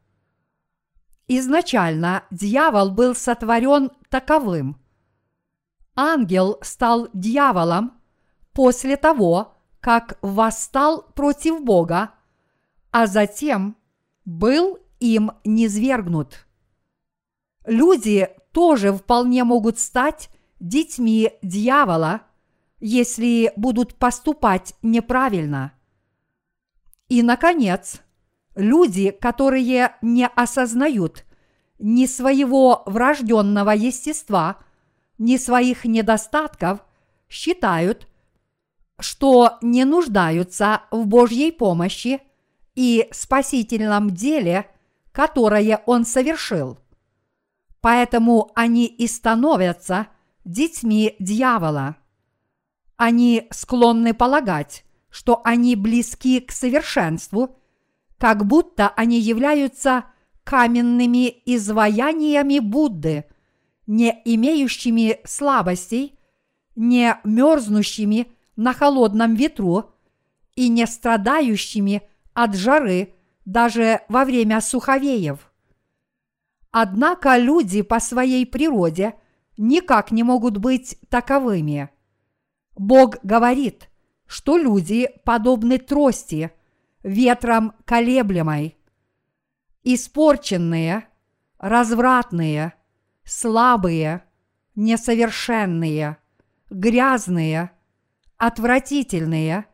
Изначально 1.26 2.22
дьявол 2.30 2.92
был 2.92 3.16
сотворен 3.16 3.90
таковым. 4.08 4.80
Ангел 5.96 6.58
стал 6.62 7.08
дьяволом 7.12 8.00
после 8.52 8.96
того, 8.96 9.56
как 9.80 10.16
восстал 10.22 11.02
против 11.14 11.64
Бога, 11.64 12.12
а 12.90 13.06
затем 13.06 13.76
был 14.24 14.78
им 14.98 15.32
низвергнут. 15.44 16.46
Люди 17.66 18.28
тоже 18.52 18.92
вполне 18.92 19.44
могут 19.44 19.78
стать 19.78 20.30
детьми 20.58 21.32
дьявола, 21.42 22.22
если 22.80 23.52
будут 23.56 23.94
поступать 23.96 24.74
неправильно. 24.82 25.72
И, 27.08 27.22
наконец, 27.22 28.00
люди, 28.54 29.10
которые 29.10 29.96
не 30.02 30.26
осознают 30.26 31.24
ни 31.78 32.06
своего 32.06 32.82
врожденного 32.86 33.70
естества, 33.70 34.58
ни 35.18 35.36
своих 35.36 35.84
недостатков, 35.84 36.84
считают, 37.28 38.06
что 38.98 39.58
не 39.62 39.84
нуждаются 39.84 40.82
в 40.90 41.06
Божьей 41.06 41.52
помощи 41.52 42.20
и 42.74 43.08
спасительном 43.12 44.10
деле, 44.10 44.70
которое 45.12 45.82
Он 45.86 46.04
совершил. 46.04 46.78
Поэтому 47.80 48.50
они 48.54 48.86
и 48.86 49.06
становятся 49.06 50.08
детьми 50.44 51.16
дьявола. 51.18 51.96
Они 52.96 53.48
склонны 53.50 54.12
полагать, 54.12 54.84
что 55.08 55.40
они 55.44 55.76
близки 55.76 56.40
к 56.40 56.52
совершенству, 56.52 57.56
как 58.18 58.46
будто 58.46 58.90
они 58.90 59.18
являются 59.18 60.04
каменными 60.44 61.42
изваяниями 61.46 62.58
Будды, 62.58 63.24
не 63.86 64.20
имеющими 64.24 65.20
слабостей, 65.24 66.18
не 66.76 67.18
мерзнущими 67.24 68.32
на 68.56 68.72
холодном 68.72 69.34
ветру 69.34 69.94
и 70.54 70.68
не 70.68 70.86
страдающими 70.86 72.02
от 72.34 72.54
жары 72.54 73.14
даже 73.44 74.00
во 74.08 74.24
время 74.24 74.60
суховеев. 74.60 75.50
Однако 76.70 77.36
люди 77.36 77.82
по 77.82 77.98
своей 78.00 78.46
природе 78.46 79.14
никак 79.56 80.10
не 80.10 80.22
могут 80.22 80.58
быть 80.58 80.96
таковыми. 81.08 81.90
Бог 82.76 83.16
говорит, 83.22 83.90
что 84.26 84.56
люди 84.56 85.08
подобны 85.24 85.78
трости, 85.78 86.52
ветром 87.02 87.74
колеблемой, 87.84 88.78
испорченные, 89.82 91.08
развратные, 91.58 92.74
слабые, 93.24 94.22
несовершенные, 94.76 96.18
грязные, 96.70 97.72
отвратительные 98.36 99.66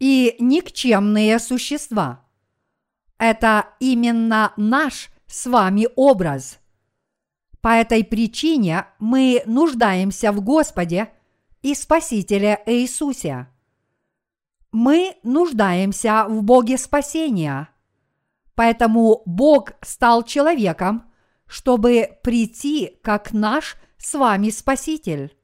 и 0.00 0.34
никчемные 0.40 1.38
существа. 1.38 2.24
Это 3.18 3.68
именно 3.78 4.52
наш 4.56 5.10
с 5.26 5.46
вами 5.46 5.86
образ. 5.94 6.58
По 7.60 7.68
этой 7.68 8.02
причине 8.02 8.86
мы 8.98 9.42
нуждаемся 9.44 10.32
в 10.32 10.40
Господе 10.40 11.12
и 11.60 11.74
Спасителе 11.74 12.62
Иисусе. 12.66 13.46
Мы 14.72 15.16
нуждаемся 15.22 16.24
в 16.28 16.42
Боге 16.42 16.78
спасения. 16.78 17.68
Поэтому 18.54 19.22
Бог 19.26 19.72
стал 19.82 20.22
человеком, 20.22 21.04
чтобы 21.46 22.18
прийти 22.22 22.98
как 23.02 23.32
наш 23.32 23.76
с 23.98 24.14
вами 24.14 24.48
Спаситель. 24.48 25.36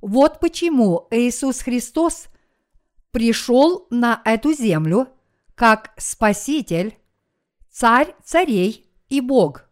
Вот 0.00 0.40
почему 0.40 1.08
Иисус 1.10 1.60
Христос 1.60 2.28
пришел 3.16 3.86
на 3.88 4.20
эту 4.26 4.52
землю 4.52 5.08
как 5.54 5.94
Спаситель, 5.96 6.98
Царь 7.70 8.14
царей 8.22 8.90
и 9.08 9.22
Бог. 9.22 9.70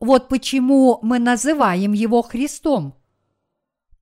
Вот 0.00 0.28
почему 0.28 0.98
мы 1.00 1.20
называем 1.20 1.92
Его 1.92 2.22
Христом. 2.22 2.96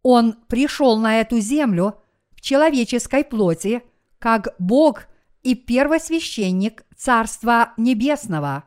Он 0.03 0.33
пришел 0.49 0.97
на 0.97 1.21
эту 1.21 1.41
землю 1.41 2.01
в 2.31 2.41
человеческой 2.41 3.23
плоти, 3.23 3.83
как 4.19 4.55
Бог 4.59 5.09
и 5.43 5.55
первосвященник 5.55 6.87
Царства 6.97 7.75
Небесного. 7.77 8.65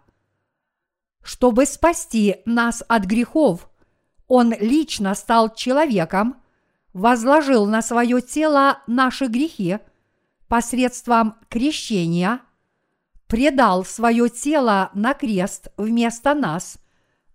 Чтобы 1.24 1.65
спасти 1.65 2.36
нас 2.46 2.84
от 2.88 3.06
грехов, 3.06 3.67
Он 4.28 4.54
лично 4.60 5.15
стал 5.15 5.56
человеком, 5.56 6.36
возложил 6.94 7.66
на 7.66 7.82
свое 7.82 8.22
тело 8.22 8.82
наши 8.88 9.28
грехи 9.28 9.80
посредством 10.48 11.36
крещения– 11.50 12.42
предал 13.32 13.86
свое 13.86 14.28
тело 14.28 14.92
на 14.94 15.14
крест 15.14 15.70
вместо 15.78 16.34
нас 16.34 16.78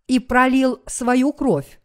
и 0.07 0.19
пролил 0.19 0.83
свою 0.85 1.33
кровь. 1.33 1.81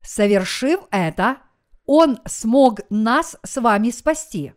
Совершив 0.00 0.80
это, 0.90 1.42
Он 1.84 2.18
смог 2.24 2.80
нас 2.88 3.36
с 3.42 3.60
вами 3.60 3.90
спасти. 3.90 4.54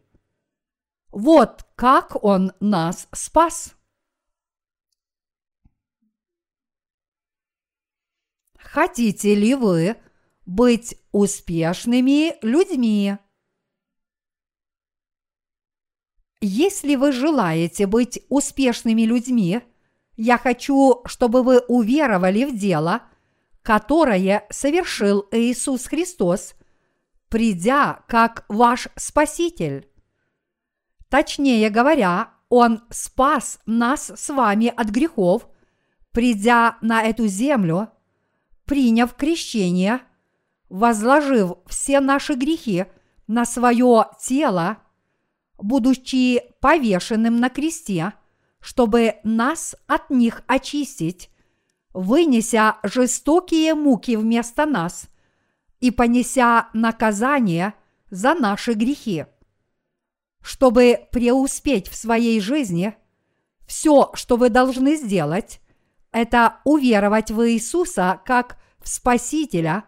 Вот 1.12 1.68
как 1.76 2.24
Он 2.24 2.54
нас 2.62 3.10
спас. 3.12 3.76
Хотите 8.58 9.36
ли 9.36 9.54
вы 9.54 9.98
быть 10.46 10.96
успешными 11.12 12.36
людьми? 12.46 13.18
Если 16.42 16.96
вы 16.96 17.12
желаете 17.12 17.88
быть 17.88 18.24
успешными 18.30 19.02
людьми, 19.02 19.62
я 20.16 20.38
хочу, 20.38 21.02
чтобы 21.06 21.44
вы 21.44 21.60
уверовали 21.60 22.46
в 22.46 22.56
дело, 22.56 23.02
которое 23.64 24.46
совершил 24.52 25.28
Иисус 25.32 25.88
Христос, 25.88 26.54
придя 27.30 28.04
как 28.08 28.46
ваш 28.48 28.88
Спаситель. 28.96 29.90
Точнее 31.10 31.70
говоря, 31.70 32.32
Он 32.50 32.84
спас 32.92 33.60
нас 33.66 34.12
с 34.16 34.30
вами 34.30 34.68
от 34.68 34.90
грехов, 34.90 35.48
придя 36.12 36.78
на 36.82 37.02
эту 37.02 37.28
землю, 37.28 37.90
приняв 38.66 39.16
крещение, 39.16 40.02
возложив 40.70 41.58
все 41.68 42.00
наши 42.00 42.34
грехи 42.34 42.86
на 43.28 43.46
свое 43.46 44.08
тело– 44.20 44.78
будучи 45.58 46.42
повешенным 46.60 47.40
на 47.40 47.50
кресте, 47.50 48.14
чтобы 48.60 49.16
нас 49.24 49.76
от 49.88 50.10
них 50.10 50.44
очистить, 50.48 51.30
вынеся 51.94 52.78
жестокие 52.84 53.74
муки 53.74 54.16
вместо 54.16 54.66
нас 54.66 55.08
и 55.80 55.92
понеся 55.92 56.70
наказание 56.74 57.74
за 58.10 58.34
наши 58.34 58.74
грехи. 58.74 59.26
Чтобы 60.42 61.08
преуспеть 61.12 61.88
в 61.88 61.96
своей 61.96 62.40
жизни, 62.40 62.96
все, 63.66 64.12
что 64.14 64.38
вы 64.38 64.50
должны 64.50 64.96
сделать, 64.96 65.62
это 66.12 66.60
уверовать 66.66 67.32
в 67.32 67.50
Иисуса 67.50 68.22
как 68.26 68.58
в 68.80 68.88
Спасителя, 68.88 69.86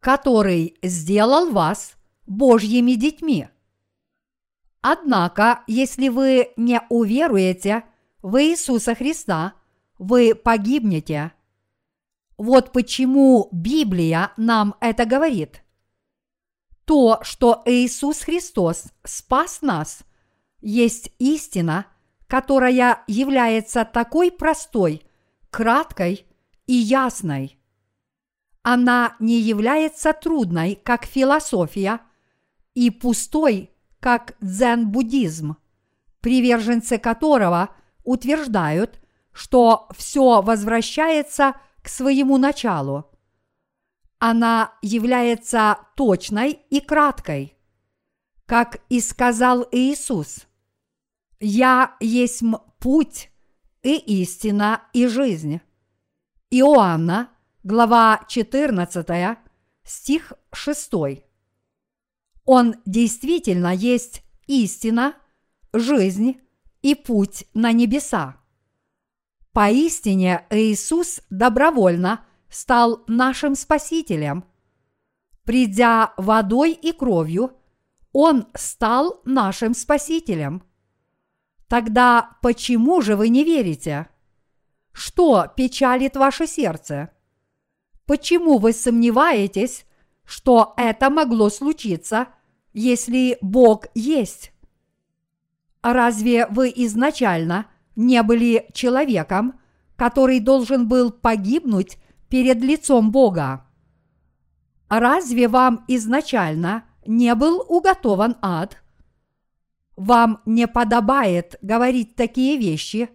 который 0.00 0.76
сделал 0.82 1.50
вас 1.50 1.94
Божьими 2.26 2.92
детьми. 2.92 3.48
Однако, 4.80 5.62
если 5.66 6.08
вы 6.08 6.52
не 6.56 6.80
уверуете 6.88 7.84
в 8.22 8.42
Иисуса 8.42 8.94
Христа, 8.94 9.54
вы 9.98 10.34
погибнете. 10.34 11.32
Вот 12.38 12.72
почему 12.72 13.48
Библия 13.52 14.32
нам 14.38 14.74
это 14.80 15.04
говорит. 15.04 15.62
То, 16.86 17.20
что 17.22 17.62
Иисус 17.66 18.20
Христос 18.20 18.86
спас 19.04 19.60
нас, 19.60 20.00
есть 20.62 21.12
истина, 21.18 21.86
которая 22.26 23.04
является 23.06 23.84
такой 23.84 24.32
простой, 24.32 25.02
краткой 25.50 26.26
и 26.66 26.72
ясной. 26.72 27.59
Она 28.62 29.16
не 29.20 29.40
является 29.40 30.12
трудной, 30.12 30.74
как 30.74 31.04
философия, 31.04 32.00
и 32.74 32.90
пустой, 32.90 33.70
как 34.00 34.36
дзен-буддизм, 34.40 35.56
приверженцы 36.20 36.98
которого 36.98 37.70
утверждают, 38.04 39.00
что 39.32 39.88
все 39.96 40.42
возвращается 40.42 41.54
к 41.82 41.88
своему 41.88 42.36
началу. 42.36 43.10
Она 44.18 44.74
является 44.82 45.78
точной 45.96 46.52
и 46.68 46.80
краткой. 46.80 47.56
Как 48.44 48.82
и 48.88 49.00
сказал 49.00 49.66
Иисус, 49.72 50.46
«Я 51.38 51.96
есть 52.00 52.42
путь 52.78 53.30
и 53.82 53.96
истина 54.20 54.82
и 54.92 55.06
жизнь». 55.06 55.60
Иоанна, 56.50 57.30
глава 57.62 58.24
14, 58.26 59.38
стих 59.84 60.32
6. 60.52 60.92
Он 62.44 62.74
действительно 62.86 63.74
есть 63.74 64.22
истина, 64.46 65.14
жизнь 65.72 66.40
и 66.82 66.94
путь 66.94 67.44
на 67.52 67.72
небеса. 67.72 68.36
Поистине 69.52 70.46
Иисус 70.50 71.20
добровольно 71.28 72.24
стал 72.48 73.04
нашим 73.06 73.54
Спасителем. 73.54 74.44
Придя 75.44 76.14
водой 76.16 76.72
и 76.72 76.92
кровью, 76.92 77.52
Он 78.12 78.46
стал 78.54 79.20
нашим 79.24 79.74
Спасителем. 79.74 80.62
Тогда 81.68 82.38
почему 82.42 83.00
же 83.02 83.16
вы 83.16 83.28
не 83.28 83.44
верите? 83.44 84.08
Что 84.92 85.46
печалит 85.54 86.16
ваше 86.16 86.46
сердце? 86.46 87.10
Почему 88.10 88.58
вы 88.58 88.72
сомневаетесь, 88.72 89.86
что 90.24 90.74
это 90.76 91.10
могло 91.10 91.48
случиться, 91.48 92.26
если 92.72 93.38
Бог 93.40 93.86
есть? 93.94 94.50
Разве 95.80 96.48
вы 96.48 96.72
изначально 96.74 97.66
не 97.94 98.20
были 98.24 98.66
человеком, 98.72 99.60
который 99.94 100.40
должен 100.40 100.88
был 100.88 101.12
погибнуть 101.12 101.98
перед 102.28 102.60
лицом 102.64 103.12
Бога? 103.12 103.64
Разве 104.88 105.46
вам 105.46 105.84
изначально 105.86 106.82
не 107.06 107.32
был 107.36 107.64
уготован 107.68 108.38
ад? 108.42 108.82
Вам 109.94 110.40
не 110.46 110.66
подобает 110.66 111.60
говорить 111.62 112.16
такие 112.16 112.56
вещи, 112.58 113.08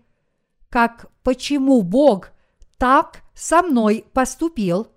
как 0.70 1.12
почему 1.22 1.82
Бог 1.82 2.32
так 2.78 3.24
со 3.34 3.62
мной 3.62 4.06
поступил, 4.14 4.88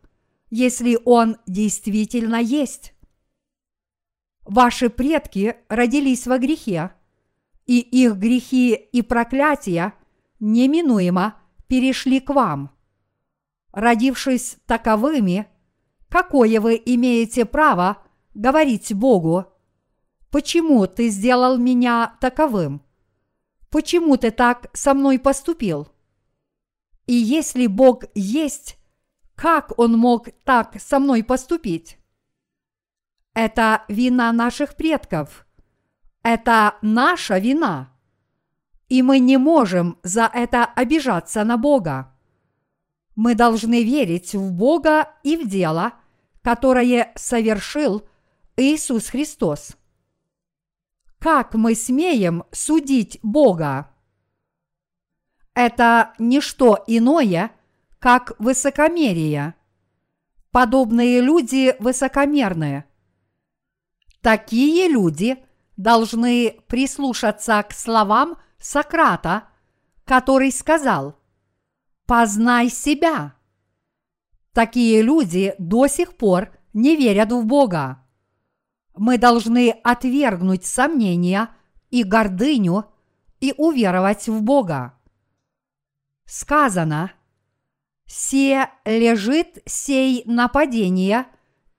если 0.50 0.98
Он 1.04 1.36
действительно 1.46 2.36
есть. 2.36 2.94
Ваши 4.44 4.88
предки 4.88 5.56
родились 5.68 6.26
во 6.26 6.38
грехе, 6.38 6.92
и 7.66 7.80
их 7.80 8.16
грехи 8.16 8.74
и 8.74 9.02
проклятия 9.02 9.92
неминуемо 10.40 11.34
перешли 11.66 12.20
к 12.20 12.30
вам. 12.30 12.70
Родившись 13.72 14.56
таковыми, 14.66 15.46
какое 16.08 16.60
вы 16.60 16.80
имеете 16.82 17.44
право 17.44 18.02
говорить 18.34 18.94
Богу, 18.94 19.44
почему 20.30 20.86
ты 20.86 21.10
сделал 21.10 21.58
меня 21.58 22.16
таковым? 22.20 22.82
Почему 23.70 24.16
ты 24.16 24.30
так 24.30 24.70
со 24.72 24.94
мной 24.94 25.18
поступил? 25.18 25.88
И 27.08 27.14
если 27.14 27.66
Бог 27.66 28.04
есть, 28.14 28.78
как 29.34 29.76
Он 29.78 29.96
мог 29.96 30.28
так 30.44 30.78
со 30.78 30.98
мной 30.98 31.24
поступить? 31.24 31.98
Это 33.32 33.84
вина 33.88 34.30
наших 34.30 34.76
предков. 34.76 35.46
Это 36.22 36.76
наша 36.82 37.38
вина. 37.38 37.94
И 38.90 39.00
мы 39.02 39.20
не 39.20 39.38
можем 39.38 39.98
за 40.02 40.30
это 40.32 40.66
обижаться 40.66 41.44
на 41.44 41.56
Бога. 41.56 42.14
Мы 43.16 43.34
должны 43.34 43.82
верить 43.82 44.34
в 44.34 44.52
Бога 44.52 45.08
и 45.22 45.38
в 45.38 45.48
дело, 45.48 45.94
которое 46.42 47.12
совершил 47.16 48.06
Иисус 48.56 49.08
Христос. 49.08 49.78
Как 51.18 51.54
мы 51.54 51.74
смеем 51.74 52.44
судить 52.52 53.18
Бога? 53.22 53.90
Это 55.58 56.14
не 56.20 56.40
что 56.40 56.84
иное, 56.86 57.50
как 57.98 58.38
высокомерие. 58.38 59.56
Подобные 60.52 61.20
люди 61.20 61.74
высокомерные. 61.80 62.84
Такие 64.20 64.86
люди 64.86 65.36
должны 65.76 66.60
прислушаться 66.68 67.60
к 67.68 67.72
словам 67.72 68.38
Сократа, 68.60 69.48
который 70.04 70.52
сказал 70.52 71.16
«Познай 72.06 72.68
себя». 72.68 73.34
Такие 74.52 75.02
люди 75.02 75.56
до 75.58 75.88
сих 75.88 76.16
пор 76.16 76.56
не 76.72 76.94
верят 76.94 77.32
в 77.32 77.44
Бога. 77.44 78.06
Мы 78.94 79.18
должны 79.18 79.70
отвергнуть 79.82 80.64
сомнения 80.64 81.48
и 81.90 82.04
гордыню 82.04 82.84
и 83.40 83.52
уверовать 83.56 84.28
в 84.28 84.40
Бога. 84.40 84.94
Сказано, 86.28 87.12
«Се 88.04 88.68
лежит 88.84 89.62
сей 89.64 90.22
нападение 90.26 91.26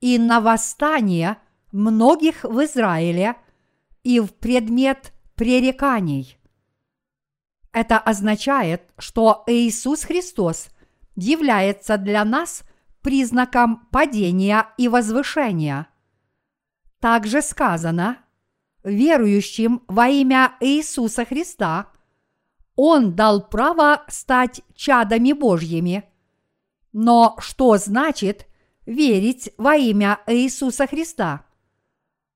и 0.02 0.18
на 0.18 0.42
восстание 0.42 1.38
многих 1.72 2.44
в 2.44 2.66
Израиле 2.66 3.36
и 4.04 4.20
в 4.20 4.34
предмет 4.34 5.14
пререканий». 5.36 6.40
Это 7.72 8.00
означает, 8.00 8.92
что 8.98 9.44
Иисус 9.46 10.04
Христос 10.04 10.70
является 11.16 11.98
для 11.98 12.26
нас 12.26 12.64
признаком 13.04 13.88
падения 13.92 14.66
и 14.80 14.88
возвышения. 14.88 15.88
Также 17.00 17.44
сказано, 17.44 18.18
верующим 18.84 19.84
во 19.88 20.08
имя 20.08 20.56
Иисуса 20.60 21.24
Христа 21.24 21.92
Он 22.82 23.14
дал 23.14 23.48
право 23.48 24.04
стать 24.08 24.62
чадами 24.74 25.34
Божьими. 25.34 26.06
Но 26.94 27.36
что 27.40 27.78
значит 27.78 28.48
верить 28.86 29.52
во 29.58 29.76
имя 29.76 30.20
Иисуса 30.28 30.88
Христа? 30.88 31.46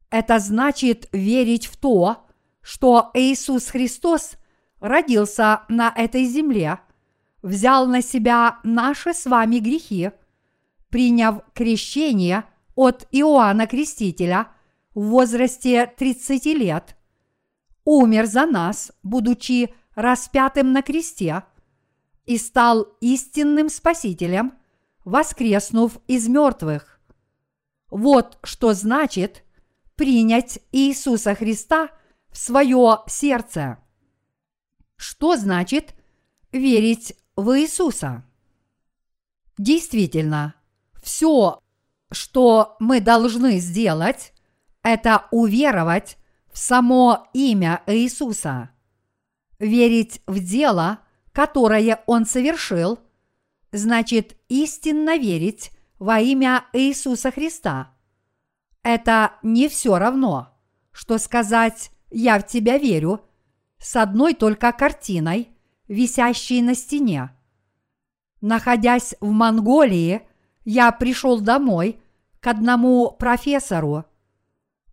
Это 0.09 0.39
значит 0.39 1.07
верить 1.11 1.67
в 1.67 1.77
то, 1.77 2.25
что 2.61 3.11
Иисус 3.13 3.67
Христос– 3.67 4.33
родился 4.83 5.61
на 5.69 5.93
этой 5.95 6.25
земле, 6.25 6.79
взял 7.41 7.87
на 7.87 8.01
себя 8.01 8.59
наши 8.63 9.13
с 9.13 9.25
вами 9.25 9.59
грехи, 9.59 10.11
приняв 10.89 11.39
крещение 11.53 12.43
от 12.75 13.07
Иоанна 13.11 13.65
Крестителя 13.65 14.49
в 14.93 15.05
возрасте 15.05 15.87
30 15.97 16.45
лет, 16.47 16.97
умер 17.85 18.25
за 18.25 18.45
нас, 18.45 18.91
будучи 19.03 19.73
распятым 19.95 20.71
на 20.71 20.81
кресте, 20.81 21.43
и 22.25 22.37
стал 22.37 22.87
истинным 23.01 23.69
Спасителем, 23.69 24.53
воскреснув 25.03 25.97
из 26.07 26.27
мертвых. 26.27 26.99
Вот 27.89 28.39
что 28.43 28.73
значит 28.73 29.43
принять 29.95 30.59
Иисуса 30.71 31.35
Христа 31.35 31.89
в 32.29 32.37
свое 32.37 32.99
сердце. 33.07 33.77
Что 34.95 35.35
значит 35.35 35.93
верить 36.51 37.15
в 37.35 37.59
Иисуса? 37.59 38.23
Действительно, 39.57 40.55
все, 41.01 41.59
что 42.11 42.75
мы 42.79 43.01
должны 43.01 43.59
сделать, 43.59 44.33
это 44.81 45.27
уверовать 45.31 46.17
в 46.51 46.57
само 46.57 47.27
имя 47.33 47.83
Иисуса, 47.87 48.69
верить 49.63 50.21
в 50.27 50.39
дело, 50.39 50.99
которое 51.31 52.03
Он 52.05 52.25
совершил, 52.25 52.99
значит 53.71 54.37
истинно 54.49 55.17
верить 55.17 55.71
во 55.97 56.19
имя 56.19 56.65
Иисуса 56.73 57.31
Христа. 57.31 57.93
Это 58.83 59.33
не 59.41 59.69
все 59.69 59.97
равно, 59.97 60.49
что 60.91 61.17
сказать 61.17 61.91
«я 62.11 62.39
в 62.39 62.45
тебя 62.45 62.77
верю» 62.77 63.21
с 63.79 63.95
одной 63.95 64.33
только 64.33 64.71
картиной, 64.71 65.49
висящей 65.87 66.61
на 66.61 66.75
стене. 66.75 67.31
Находясь 68.41 69.15
в 69.19 69.31
Монголии, 69.31 70.21
я 70.65 70.91
пришел 70.91 71.39
домой 71.39 71.99
к 72.39 72.47
одному 72.47 73.11
профессору. 73.11 74.05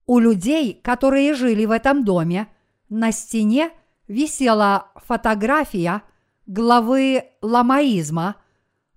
У 0.06 0.18
людей, 0.18 0.74
которые 0.74 1.34
жили 1.34 1.64
в 1.66 1.70
этом 1.70 2.04
доме, 2.04 2.48
на 2.88 3.12
стене 3.12 3.70
висела 4.10 4.88
фотография 4.96 6.02
главы 6.46 7.26
ламаизма, 7.42 8.36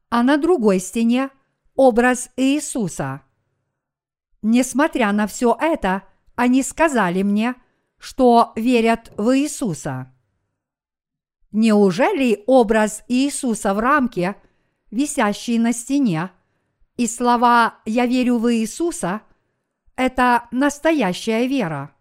а 0.10 0.24
на 0.24 0.38
другой 0.38 0.80
стене 0.80 1.30
образ 1.76 2.32
Иисуса. 2.36 3.22
Несмотря 4.42 5.12
на 5.12 5.28
все 5.28 5.56
это, 5.62 6.02
они 6.36 6.64
сказали 6.64 7.22
мне, 7.22 7.54
что 8.00 8.54
верят 8.56 9.14
в 9.16 9.38
Иисуса. 9.38 10.12
Неужели 11.52 12.44
образ 12.48 13.04
Иисуса 13.08 13.76
в 13.76 13.80
рамке, 13.80 14.36
висящий 14.90 15.60
на 15.60 15.74
стене, 15.74 16.32
и 16.98 17.06
слова 17.06 17.76
«Я 17.86 18.08
верю 18.08 18.40
в 18.40 18.52
Иисуса»– 18.52 19.22
это 19.96 20.48
настоящая 20.50 21.46
вера? 21.46 21.93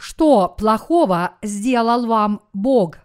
Что 0.00 0.48
плохого 0.48 1.34
сделал 1.42 2.06
вам 2.06 2.40
Бог? 2.54 3.00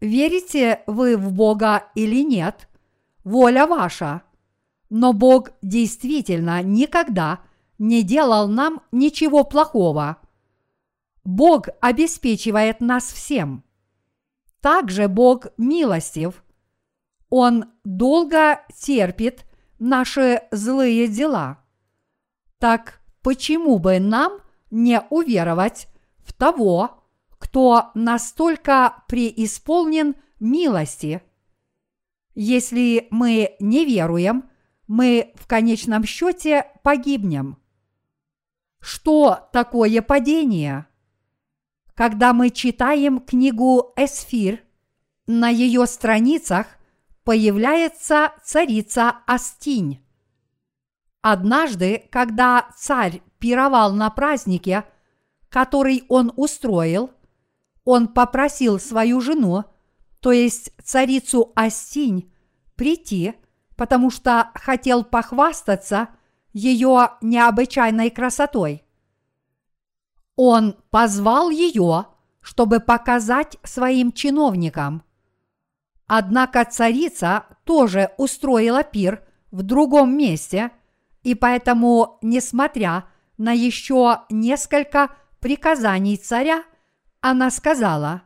Верите 0.00 0.82
вы 0.86 1.18
в 1.18 1.30
Бога 1.34 1.90
или 1.94 2.24
нет? 2.24 2.70
Воля 3.22 3.66
ваша. 3.66 4.22
Но 4.88 5.12
Бог 5.12 5.50
действительно 5.60 6.62
никогда 6.62 7.40
не 7.76 8.02
делал 8.02 8.48
нам 8.48 8.80
ничего 8.92 9.44
плохого. 9.44 10.16
Бог 11.22 11.66
обеспечивает 11.82 12.80
нас 12.80 13.04
всем. 13.12 13.62
Также 14.62 15.06
Бог 15.06 15.48
милостив. 15.58 16.42
Он 17.28 17.66
долго 17.84 18.64
терпит 18.74 19.44
наши 19.78 20.44
злые 20.50 21.08
дела. 21.08 21.58
Так 22.58 23.02
почему 23.20 23.78
бы 23.78 24.00
нам 24.00 24.40
не 24.74 25.00
уверовать 25.08 25.88
в 26.18 26.32
того, 26.32 27.04
кто 27.38 27.92
настолько 27.94 29.04
преисполнен 29.06 30.16
милости. 30.40 31.22
Если 32.34 33.06
мы 33.10 33.54
не 33.60 33.84
веруем, 33.84 34.50
мы 34.88 35.32
в 35.36 35.46
конечном 35.46 36.04
счете 36.04 36.66
погибнем. 36.82 37.56
Что 38.80 39.48
такое 39.52 40.02
падение? 40.02 40.86
Когда 41.94 42.32
мы 42.32 42.50
читаем 42.50 43.20
книгу 43.20 43.92
Эсфир, 43.96 44.60
на 45.28 45.48
ее 45.50 45.86
страницах 45.86 46.66
появляется 47.22 48.32
царица 48.42 49.18
Астинь. 49.26 50.04
Однажды, 51.22 52.08
когда 52.10 52.68
царь 52.76 53.22
пировал 53.44 53.92
на 53.92 54.08
празднике, 54.08 54.86
который 55.50 56.04
он 56.08 56.32
устроил, 56.34 57.10
он 57.84 58.08
попросил 58.08 58.80
свою 58.80 59.20
жену, 59.20 59.64
то 60.20 60.32
есть 60.32 60.72
царицу 60.82 61.52
Астинь, 61.54 62.32
прийти, 62.74 63.34
потому 63.76 64.10
что 64.10 64.50
хотел 64.54 65.04
похвастаться 65.04 66.08
ее 66.54 67.10
необычайной 67.20 68.08
красотой. 68.08 68.82
Он 70.36 70.76
позвал 70.88 71.50
ее, 71.50 72.06
чтобы 72.40 72.80
показать 72.80 73.58
своим 73.62 74.12
чиновникам. 74.12 75.02
Однако 76.06 76.64
царица 76.64 77.44
тоже 77.64 78.14
устроила 78.16 78.82
пир 78.82 79.22
в 79.50 79.62
другом 79.62 80.16
месте, 80.16 80.70
и 81.22 81.34
поэтому, 81.34 82.18
несмотря 82.22 83.04
на 83.36 83.52
еще 83.52 84.20
несколько 84.30 85.14
приказаний 85.40 86.16
царя, 86.16 86.64
она 87.20 87.50
сказала, 87.50 88.22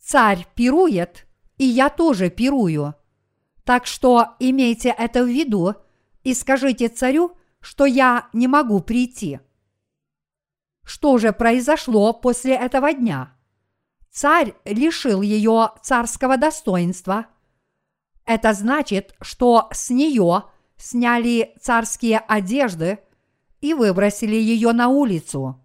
«Царь 0.00 0.46
пирует, 0.54 1.26
и 1.56 1.64
я 1.64 1.90
тоже 1.90 2.30
пирую. 2.30 2.94
Так 3.64 3.86
что 3.86 4.36
имейте 4.38 4.94
это 4.96 5.22
в 5.22 5.28
виду 5.28 5.74
и 6.22 6.32
скажите 6.32 6.88
царю, 6.88 7.36
что 7.60 7.84
я 7.84 8.28
не 8.32 8.48
могу 8.48 8.80
прийти». 8.80 9.40
Что 10.84 11.18
же 11.18 11.32
произошло 11.32 12.14
после 12.14 12.54
этого 12.54 12.94
дня? 12.94 13.36
Царь 14.10 14.54
лишил 14.64 15.20
ее 15.20 15.72
царского 15.82 16.38
достоинства. 16.38 17.26
Это 18.24 18.54
значит, 18.54 19.14
что 19.20 19.68
с 19.70 19.90
нее 19.90 20.44
сняли 20.78 21.54
царские 21.60 22.18
одежды– 22.20 23.00
и 23.60 23.74
выбросили 23.74 24.36
ее 24.36 24.72
на 24.72 24.88
улицу. 24.88 25.64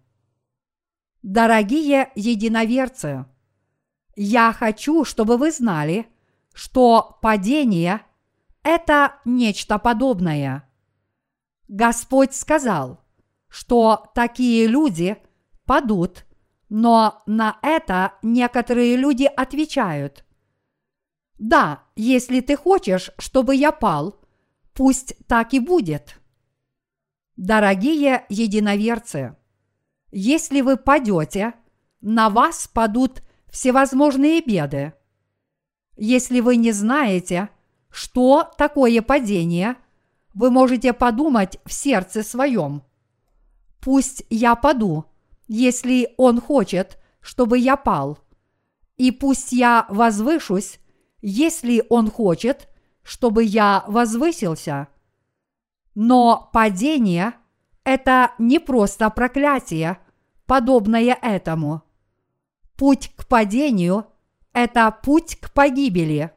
Дорогие 1.22 2.10
единоверцы, 2.14 3.26
я 4.16 4.52
хочу, 4.52 5.04
чтобы 5.04 5.36
вы 5.36 5.50
знали, 5.50 6.06
что 6.52 7.18
падение– 7.22 8.02
это 8.62 9.16
нечто 9.24 9.78
подобное. 9.78 10.68
Господь 11.68 12.34
сказал, 12.34 13.00
что 13.48 14.10
такие 14.14 14.66
люди 14.66 15.16
падут, 15.64 16.26
но 16.68 17.22
на 17.26 17.58
это 17.62 18.14
некоторые 18.22 18.96
люди 18.96 19.24
отвечают. 19.24 20.24
Да, 21.38 21.82
если 21.96 22.40
ты 22.40 22.56
хочешь, 22.56 23.10
чтобы 23.18 23.56
я 23.56 23.72
пал, 23.72 24.20
пусть 24.72 25.14
так 25.26 25.52
и 25.54 25.60
будет. 25.60 26.20
Дорогие 27.36 28.24
единоверцы, 28.28 29.36
если 30.12 30.60
вы 30.60 30.76
падете, 30.76 31.54
на 32.00 32.30
вас 32.30 32.68
падут 32.72 33.24
всевозможные 33.50 34.40
беды. 34.40 34.92
Если 35.96 36.38
вы 36.38 36.54
не 36.54 36.70
знаете, 36.70 37.48
что 37.90 38.48
такое 38.56 39.02
падение, 39.02 39.76
вы 40.32 40.52
можете 40.52 40.92
подумать 40.92 41.58
в 41.64 41.72
сердце 41.72 42.22
своем. 42.22 42.84
Пусть 43.80 44.24
я 44.30 44.54
паду, 44.54 45.06
если 45.48 46.14
он 46.16 46.40
хочет, 46.40 47.02
чтобы 47.20 47.58
я 47.58 47.76
пал. 47.76 48.18
И 48.96 49.10
пусть 49.10 49.50
я 49.50 49.86
возвышусь, 49.88 50.78
если 51.20 51.84
он 51.88 52.12
хочет, 52.12 52.68
чтобы 53.02 53.42
я 53.42 53.82
возвысился– 53.88 54.86
но 55.94 56.50
падение– 56.52 57.34
это 57.84 58.32
не 58.38 58.58
просто 58.58 59.10
проклятие, 59.10 59.98
подобное 60.46 61.16
этому. 61.20 61.82
Путь 62.76 63.12
к 63.16 63.26
падению– 63.26 64.06
это 64.52 64.90
путь 64.90 65.36
к 65.36 65.52
погибели. 65.52 66.32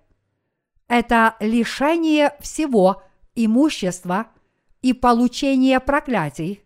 Это 0.88 1.36
лишение 1.40 2.36
всего 2.40 3.04
имущества 3.36 4.28
и 4.82 4.94
получение 4.94 5.80
проклятий. 5.80 6.62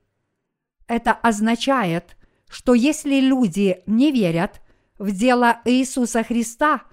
Это 0.87 1.13
означает, 1.13 2.17
что 2.49 2.73
если 2.73 3.19
люди 3.19 3.81
не 3.85 4.11
верят 4.11 4.61
в 4.97 5.11
дело 5.11 5.61
Иисуса 5.65 6.23
Христа, 6.23 6.83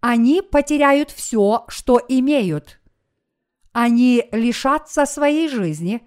они 0.00 0.40
потеряют 0.40 1.10
все, 1.10 1.64
что 1.68 2.00
имеют– 2.08 2.80
они 3.76 4.26
лишатся 4.32 5.04
своей 5.04 5.50
жизни, 5.50 6.00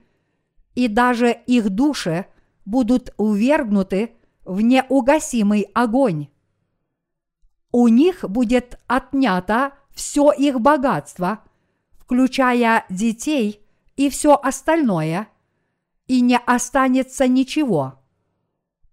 и 0.74 0.88
даже 0.88 1.40
их 1.46 1.70
души 1.70 2.26
будут 2.66 3.14
увергнуты 3.18 4.16
в 4.44 4.62
неугасимый 4.62 5.70
огонь. 5.76 6.30
У 7.72 7.88
них 7.88 8.28
будет 8.28 8.80
отнято 8.88 9.74
все 9.92 10.32
их 10.32 10.60
богатство, 10.60 11.44
включая 12.00 12.86
детей 12.90 13.62
и 13.96 14.10
все 14.10 14.34
остальное, 14.34 15.28
и 16.08 16.22
не 16.22 16.40
останется 16.40 17.28
ничего. 17.28 18.00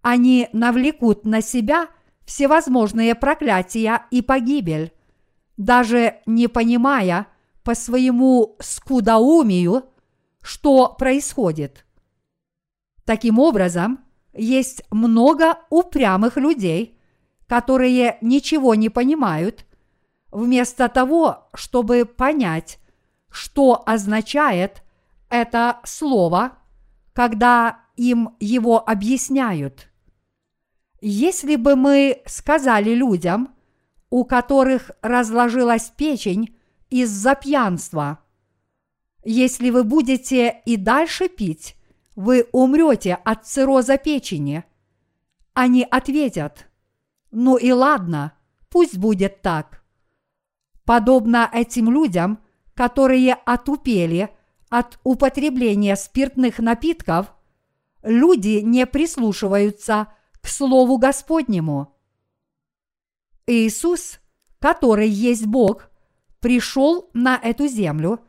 Они 0.03 0.49
навлекут 0.53 1.25
на 1.25 1.41
себя 1.41 1.87
всевозможные 2.25 3.15
проклятия 3.15 4.05
и 4.11 4.21
погибель, 4.21 4.93
даже 5.57 6.17
не 6.27 6.47
понимая, 6.47 7.25
по 7.67 7.75
своему 7.75 8.55
скудоумию, 8.61 9.83
что 10.41 10.95
происходит. 10.97 11.85
Таким 13.03 13.39
образом, 13.39 13.99
есть 14.33 14.83
много 14.89 15.57
упрямых 15.69 16.37
людей, 16.37 16.97
которые 17.45 18.19
ничего 18.21 18.73
не 18.73 18.87
понимают, 18.87 19.65
вместо 20.31 20.87
того, 20.87 21.49
чтобы 21.53 22.05
понять, 22.05 22.79
что 23.29 23.83
означает 23.85 24.81
это 25.29 25.81
слово, 25.83 26.53
когда 27.11 27.81
им 27.97 28.37
его 28.39 28.79
объясняют. 28.89 29.89
Если 31.01 31.57
бы 31.57 31.75
мы 31.75 32.21
сказали 32.27 32.91
людям, 32.91 33.53
у 34.09 34.23
которых 34.23 34.91
разложилась 35.01 35.91
печень 35.97 36.56
из-за 36.89 37.35
пьянства, 37.35 38.19
если 39.23 39.69
вы 39.69 39.83
будете 39.83 40.61
и 40.65 40.77
дальше 40.77 41.27
пить, 41.27 41.75
вы 42.15 42.47
умрете 42.51 43.15
от 43.15 43.45
цирроза 43.45 43.97
печени. 43.97 44.63
Они 45.53 45.83
ответят, 45.83 46.67
ну 47.31 47.57
и 47.57 47.71
ладно, 47.71 48.33
пусть 48.69 48.97
будет 48.97 49.41
так. 49.41 49.83
Подобно 50.85 51.49
этим 51.51 51.91
людям, 51.91 52.39
которые 52.73 53.33
отупели 53.33 54.29
от 54.69 54.99
употребления 55.03 55.95
спиртных 55.95 56.59
напитков, 56.59 57.33
люди 58.03 58.61
не 58.61 58.85
прислушиваются 58.85 60.07
к 60.41 60.47
Слову 60.47 60.97
Господнему. 60.97 61.93
Иисус, 63.45 64.19
который 64.59 65.09
есть 65.09 65.45
Бог, 65.45 65.89
пришел 66.39 67.09
на 67.13 67.35
эту 67.37 67.67
землю 67.67 68.19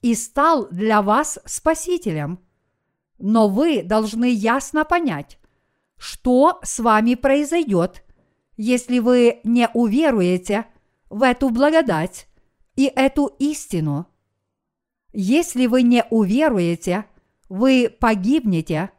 и 0.00 0.14
стал 0.14 0.68
для 0.70 1.02
вас 1.02 1.38
Спасителем. 1.44 2.40
Но 3.18 3.48
вы 3.48 3.82
должны 3.82 4.32
ясно 4.32 4.84
понять, 4.84 5.38
что 5.96 6.58
с 6.62 6.80
вами 6.80 7.14
произойдет, 7.14 8.04
если 8.56 8.98
вы 8.98 9.40
не 9.44 9.68
уверуете 9.74 10.66
в 11.08 11.22
эту 11.22 11.50
благодать 11.50 12.26
и 12.74 12.86
эту 12.86 13.26
истину. 13.38 14.06
Если 15.12 15.66
вы 15.66 15.82
не 15.82 16.04
уверуете, 16.10 17.04
вы 17.48 17.94
погибнете, 18.00 18.90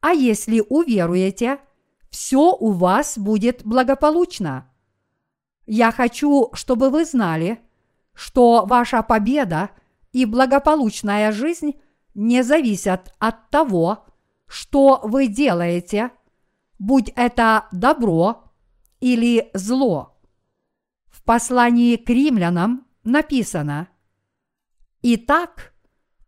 а 0.00 0.12
если 0.12 0.62
уверуете, 0.68 1.58
все 2.10 2.54
у 2.54 2.72
вас 2.72 3.16
будет 3.16 3.64
благополучно. 3.64 4.70
Я 5.64 5.90
хочу, 5.90 6.50
чтобы 6.52 6.90
вы 6.90 7.04
знали, 7.04 7.60
что 8.14 8.64
ваша 8.66 9.02
победа 9.02 9.70
и 10.12 10.24
благополучная 10.24 11.32
жизнь 11.32 11.74
не 12.14 12.42
зависят 12.42 13.14
от 13.18 13.50
того, 13.50 14.06
что 14.46 15.00
вы 15.02 15.28
делаете, 15.28 16.10
будь 16.78 17.10
это 17.16 17.66
добро 17.72 18.52
или 19.00 19.50
зло. 19.54 20.18
В 21.10 21.22
послании 21.22 21.96
к 21.96 22.08
римлянам 22.08 22.86
написано 23.04 23.88
Итак, 25.02 25.72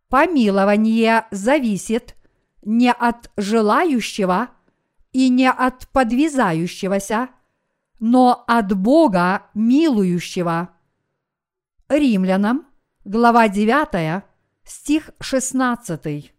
помилование 0.09 1.27
зависит 1.31 2.15
не 2.61 2.91
от 2.91 3.31
желающего 3.37 4.49
и 5.13 5.29
не 5.29 5.49
от 5.49 5.87
подвязающегося, 5.89 7.29
но 7.99 8.43
от 8.47 8.75
Бога 8.77 9.43
милующего. 9.53 10.74
Римлянам, 11.89 12.67
глава 13.03 13.47
9, 13.47 14.23
стих 14.63 15.11
16. 15.19 16.33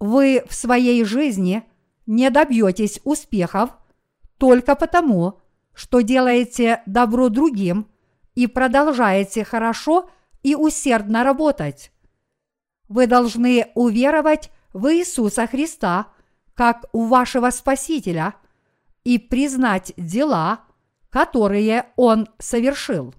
Вы 0.00 0.44
в 0.48 0.54
своей 0.54 1.04
жизни 1.04 1.64
не 2.06 2.30
добьетесь 2.30 3.00
успехов 3.04 3.70
только 4.38 4.74
потому, 4.74 5.40
что 5.74 6.00
делаете 6.00 6.82
добро 6.86 7.28
другим 7.28 7.88
и 8.34 8.46
продолжаете 8.46 9.44
хорошо 9.44 10.10
и 10.42 10.54
усердно 10.54 11.24
работать. 11.24 11.92
Вы 12.88 13.06
должны 13.06 13.70
уверовать 13.74 14.50
в 14.72 14.92
Иисуса 14.92 15.46
Христа 15.46 16.08
как 16.54 16.86
у 16.92 17.06
вашего 17.06 17.50
Спасителя– 17.50 18.34
и 19.08 19.18
признать 19.18 19.94
дела, 19.96 20.66
которые 21.08 21.86
он 21.96 22.28
совершил. 22.38 23.14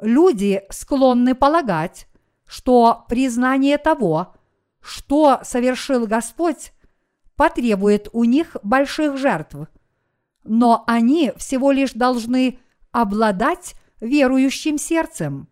Люди 0.00 0.62
склонны 0.70 1.34
полагать, 1.34 2.06
что 2.46 3.04
признание 3.08 3.78
того, 3.78 4.34
что 4.80 5.40
совершил 5.42 6.06
Господь, 6.06 6.72
потребует 7.36 8.08
у 8.12 8.24
них 8.24 8.56
больших 8.62 9.16
жертв, 9.16 9.56
но 10.44 10.84
они 10.86 11.32
всего 11.36 11.70
лишь 11.70 11.92
должны 11.92 12.58
обладать 12.90 13.74
верующим 14.00 14.78
сердцем. 14.78 15.48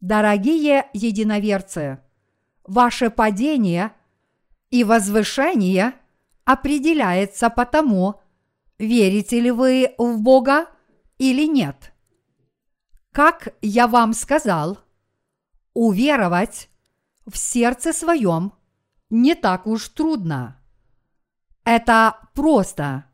Дорогие 0.00 0.88
единоверцы, 0.92 2.00
ваше 2.64 3.10
падение 3.10 3.92
и 4.70 4.84
возвышение– 4.84 5.94
определяется 6.48 7.50
по 7.50 7.66
тому, 7.66 8.22
верите 8.78 9.38
ли 9.38 9.50
вы 9.50 9.94
в 9.98 10.18
Бога 10.22 10.66
или 11.18 11.46
нет. 11.46 11.92
Как 13.12 13.54
я 13.62 13.86
вам 13.86 14.12
сказал, 14.12 14.78
уверовать 15.74 16.68
в 17.26 17.36
сердце 17.36 17.92
своем 17.92 18.52
не 19.10 19.34
так 19.34 19.66
уж 19.66 19.88
трудно. 19.88 20.60
Это 21.64 22.18
просто. 22.34 23.04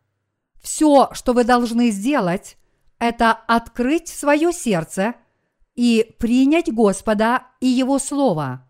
Все, 0.63 1.11
что 1.13 1.33
вы 1.33 1.45
должны 1.45 1.91
сделать, 1.91 2.57
это 2.99 3.33
открыть 3.33 4.09
свое 4.09 4.53
сердце 4.53 5.15
и 5.75 6.15
принять 6.19 6.73
Господа 6.73 7.49
и 7.61 7.67
Его 7.67 7.99
Слово. 7.99 8.67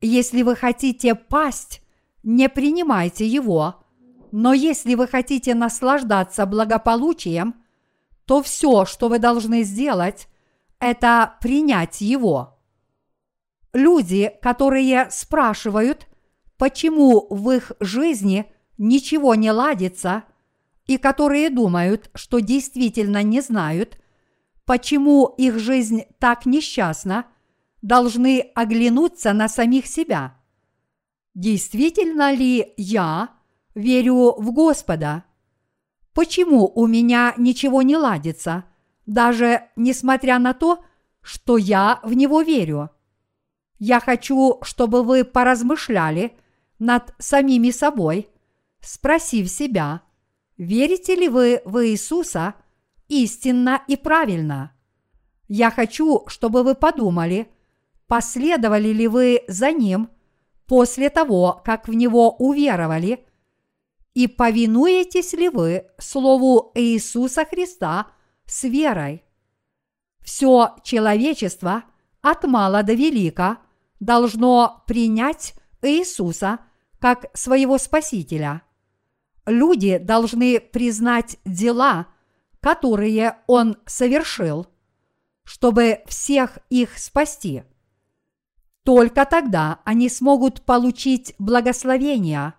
Если 0.00 0.42
вы 0.42 0.56
хотите 0.56 1.14
пасть 1.14 1.82
не 2.22 2.48
принимайте 2.48 3.26
его, 3.26 3.84
но 4.30 4.52
если 4.52 4.94
вы 4.94 5.06
хотите 5.06 5.54
наслаждаться 5.54 6.46
благополучием, 6.46 7.54
то 8.24 8.42
все, 8.42 8.84
что 8.84 9.08
вы 9.08 9.18
должны 9.18 9.62
сделать, 9.62 10.28
это 10.78 11.34
принять 11.40 12.00
его. 12.00 12.58
Люди, 13.72 14.32
которые 14.42 15.10
спрашивают, 15.10 16.06
почему 16.56 17.26
в 17.30 17.50
их 17.50 17.72
жизни 17.80 18.52
ничего 18.78 19.34
не 19.34 19.50
ладится, 19.50 20.24
и 20.86 20.98
которые 20.98 21.48
думают, 21.48 22.10
что 22.14 22.40
действительно 22.40 23.22
не 23.22 23.40
знают, 23.40 23.98
почему 24.64 25.26
их 25.38 25.58
жизнь 25.58 26.02
так 26.18 26.44
несчастна, 26.44 27.26
должны 27.82 28.50
оглянуться 28.54 29.32
на 29.32 29.48
самих 29.48 29.86
себя– 29.86 30.36
действительно 31.34 32.32
ли 32.32 32.74
я 32.76 33.30
верю 33.74 34.34
в 34.38 34.52
Господа? 34.52 35.24
Почему 36.14 36.70
у 36.74 36.86
меня 36.86 37.34
ничего 37.36 37.82
не 37.82 37.96
ладится, 37.96 38.64
даже 39.06 39.68
несмотря 39.76 40.38
на 40.38 40.52
то, 40.52 40.84
что 41.20 41.56
я 41.56 42.00
в 42.02 42.12
Него 42.14 42.42
верю? 42.42 42.90
Я 43.78 44.00
хочу, 44.00 44.58
чтобы 44.62 45.02
вы 45.02 45.24
поразмышляли 45.24 46.36
над 46.78 47.14
самими 47.18 47.70
собой, 47.70 48.28
спросив 48.80 49.48
себя, 49.48 50.02
верите 50.56 51.14
ли 51.14 51.28
вы 51.28 51.62
в 51.64 51.84
Иисуса 51.86 52.54
истинно 53.08 53.82
и 53.88 53.96
правильно? 53.96 54.72
Я 55.48 55.70
хочу, 55.70 56.24
чтобы 56.28 56.62
вы 56.62 56.74
подумали, 56.74 57.50
последовали 58.06 58.88
ли 58.88 59.08
вы 59.08 59.42
за 59.48 59.72
Ним– 59.72 60.10
после 60.72 61.10
того, 61.10 61.60
как 61.66 61.86
в 61.86 61.92
Него 61.92 62.30
уверовали, 62.30 63.26
и 64.14 64.26
повинуетесь 64.26 65.32
ли 65.32 65.48
вы 65.48 65.86
Слову 65.98 66.72
Иисуса 66.74 67.44
Христа 67.44 68.08
с 68.46 68.64
верой? 68.64 69.24
Все 70.20 70.76
человечество 70.84 71.84
от 72.20 72.44
мала 72.44 72.82
до 72.82 72.94
велика 72.94 73.58
должно 74.00 74.84
принять 74.86 75.54
Иисуса 75.82 76.60
как 76.98 77.26
своего 77.34 77.78
Спасителя. 77.78 78.62
Люди 79.46 79.98
должны 79.98 80.60
признать 80.60 81.38
дела, 81.44 82.06
которые 82.60 83.38
Он 83.48 83.76
совершил, 83.86 84.66
чтобы 85.42 86.02
всех 86.06 86.58
их 86.70 86.98
спасти– 86.98 87.64
только 88.84 89.24
тогда 89.26 89.80
они 89.84 90.08
смогут 90.08 90.62
получить 90.62 91.34
благословение. 91.38 92.54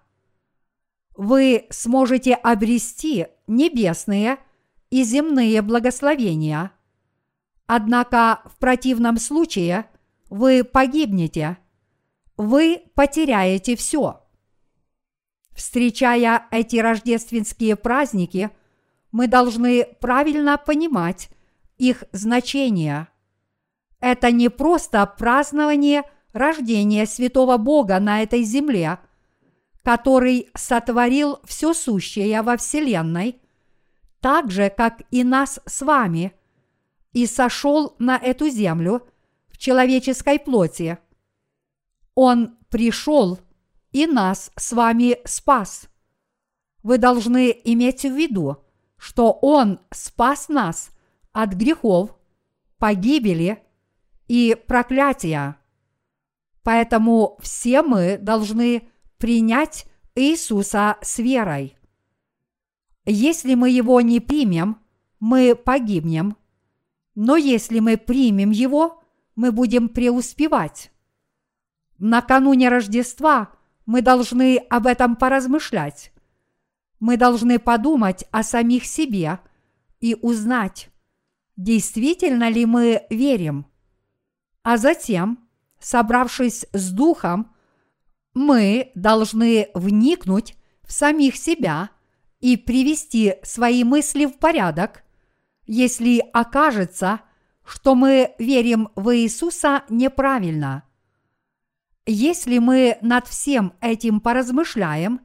Вы 1.15 1.67
сможете 1.69 2.33
обрести 2.33 3.27
небесные 3.47 4.37
и 4.89 5.03
земные 5.03 5.61
благословения. 5.61 6.71
Однако 7.65 8.41
в 8.45 8.57
противном 8.57 9.17
случае 9.17 9.85
вы 10.29 10.63
погибнете. 10.63 11.57
Вы 12.35 12.83
потеряете 12.95 13.75
все. 13.75 14.21
Встречая 15.51 16.47
эти 16.51 16.77
рождественские 16.77 17.75
праздники, 17.75 18.49
мы 19.11 19.27
должны 19.27 19.85
правильно 19.99 20.57
понимать 20.57 21.29
их 21.77 22.03
значение– 22.11 23.07
это 24.03 24.31
не 24.31 24.49
просто 24.49 25.05
празднование 25.05 26.03
рождения 26.33 27.05
святого 27.05 27.55
Бога 27.55 28.01
на 28.01 28.21
этой 28.21 28.43
земле, 28.43 28.99
который 29.83 30.49
сотворил 30.55 31.39
все 31.43 31.73
сущее 31.73 32.41
во 32.41 32.57
Вселенной, 32.57 33.41
так 34.21 34.49
же, 34.49 34.69
как 34.69 35.01
и 35.11 35.23
нас 35.23 35.59
с 35.65 35.81
вами, 35.81 36.33
и 37.11 37.27
сошел 37.27 37.95
на 37.99 38.17
эту 38.17 38.49
землю 38.49 39.05
в 39.49 39.57
человеческой 39.57 40.39
плоти. 40.39 40.97
Он 42.15 42.57
пришел 42.69 43.39
и 43.91 44.07
нас 44.07 44.51
с 44.55 44.71
вами 44.71 45.17
спас. 45.25 45.89
Вы 46.81 46.97
должны 46.97 47.55
иметь 47.65 48.03
в 48.03 48.15
виду, 48.15 48.63
что 48.97 49.37
Он 49.41 49.79
спас 49.91 50.47
нас 50.47 50.91
от 51.33 51.53
грехов, 51.53 52.15
погибели 52.77 53.61
и 54.27 54.55
проклятия. 54.67 55.57
Поэтому 56.63 57.37
все 57.41 57.81
мы 57.81 58.17
должны 58.17 58.89
принять 59.23 59.85
Иисуса 60.15 60.97
с 61.01 61.17
верой. 61.19 61.77
Если 63.05 63.55
мы 63.55 63.69
его 63.69 64.01
не 64.01 64.19
примем, 64.19 64.79
мы 65.21 65.55
погибнем, 65.55 66.35
но 67.15 67.37
если 67.37 67.79
мы 67.79 67.95
примем 67.95 68.51
его, 68.51 69.01
мы 69.37 69.53
будем 69.53 69.87
преуспевать. 69.87 70.91
Накануне 71.99 72.67
Рождества 72.67 73.53
мы 73.85 74.01
должны 74.01 74.57
об 74.57 74.87
этом 74.87 75.15
поразмышлять. 75.15 76.11
Мы 76.99 77.15
должны 77.15 77.59
подумать 77.59 78.25
о 78.29 78.43
самих 78.43 78.83
себе 78.83 79.39
и 80.01 80.17
узнать, 80.21 80.89
действительно 81.55 82.49
ли 82.49 82.65
мы 82.65 83.03
верим. 83.09 83.67
А 84.63 84.75
затем, 84.75 85.47
собравшись 85.79 86.65
с 86.73 86.91
Духом, 86.91 87.52
мы 88.33 88.91
должны 88.95 89.69
вникнуть 89.73 90.55
в 90.83 90.91
самих 90.91 91.35
себя 91.35 91.89
и 92.39 92.57
привести 92.57 93.35
свои 93.43 93.83
мысли 93.83 94.25
в 94.25 94.37
порядок, 94.37 95.03
если 95.65 96.19
окажется, 96.33 97.21
что 97.65 97.95
мы 97.95 98.35
верим 98.37 98.89
в 98.95 99.15
Иисуса 99.15 99.83
неправильно. 99.89 100.83
Если 102.05 102.57
мы 102.57 102.97
над 103.01 103.27
всем 103.27 103.73
этим 103.79 104.19
поразмышляем, 104.19 105.21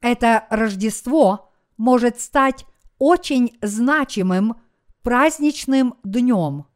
это 0.00 0.46
Рождество 0.48 1.52
может 1.76 2.20
стать 2.20 2.64
очень 2.98 3.58
значимым 3.60 4.54
праздничным 5.02 5.94
днем. 6.04 6.66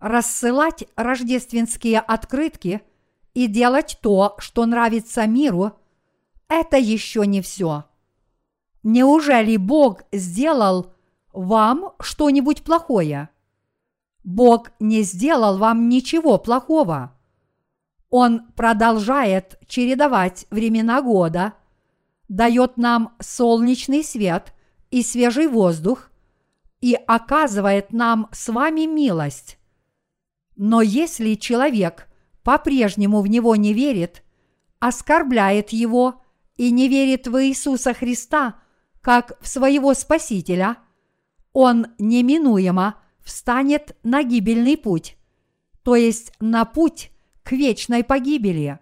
Рассылать 0.00 0.84
рождественские 0.96 2.00
открытки 2.00 2.82
и 3.34 3.48
делать 3.48 3.98
то, 4.00 4.36
что 4.38 4.64
нравится 4.64 5.26
миру, 5.26 5.72
это 6.48 6.76
еще 6.78 7.26
не 7.26 7.42
все. 7.42 7.84
Неужели 8.82 9.56
Бог 9.56 10.02
сделал 10.12 10.92
вам 11.32 11.92
что-нибудь 12.00 12.62
плохое? 12.62 13.28
Бог 14.22 14.70
не 14.78 15.02
сделал 15.02 15.58
вам 15.58 15.88
ничего 15.88 16.38
плохого. 16.38 17.12
Он 18.08 18.46
продолжает 18.52 19.58
чередовать 19.66 20.46
времена 20.50 21.02
года, 21.02 21.54
дает 22.28 22.76
нам 22.76 23.14
солнечный 23.20 24.04
свет 24.04 24.54
и 24.90 25.02
свежий 25.02 25.48
воздух, 25.48 26.10
и 26.80 26.94
оказывает 26.94 27.92
нам 27.92 28.28
с 28.32 28.48
вами 28.48 28.86
милость. 28.86 29.58
Но 30.56 30.82
если 30.82 31.34
человек 31.34 32.08
по-прежнему 32.44 33.22
в 33.22 33.26
него 33.26 33.56
не 33.56 33.72
верит, 33.72 34.22
оскорбляет 34.78 35.70
его 35.70 36.22
и 36.56 36.70
не 36.70 36.88
верит 36.88 37.26
в 37.26 37.42
Иисуса 37.42 37.94
Христа 37.94 38.60
как 39.00 39.38
в 39.40 39.48
своего 39.48 39.92
Спасителя, 39.94 40.78
он 41.52 41.88
неминуемо 41.98 42.96
встанет 43.22 43.96
на 44.02 44.22
гибельный 44.22 44.76
путь, 44.76 45.16
то 45.82 45.96
есть 45.96 46.32
на 46.40 46.64
путь 46.64 47.10
к 47.42 47.52
вечной 47.52 48.04
погибели. 48.04 48.78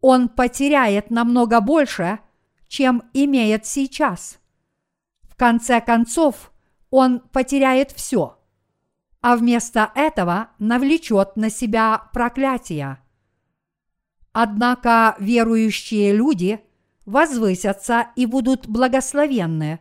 Он 0.00 0.28
потеряет 0.28 1.10
намного 1.10 1.60
больше, 1.60 2.20
чем 2.68 3.02
имеет 3.14 3.66
сейчас. 3.66 4.38
В 5.22 5.36
конце 5.36 5.80
концов, 5.80 6.52
он 6.90 7.20
потеряет 7.20 7.92
все, 7.92 8.38
а 9.24 9.36
вместо 9.36 9.90
этого 9.94 10.50
навлечет 10.58 11.36
на 11.36 11.48
себя 11.48 12.10
проклятие. 12.12 12.98
Однако 14.34 15.16
верующие 15.18 16.12
люди 16.12 16.60
возвысятся 17.06 18.08
и 18.16 18.26
будут 18.26 18.68
благословенны. 18.68 19.80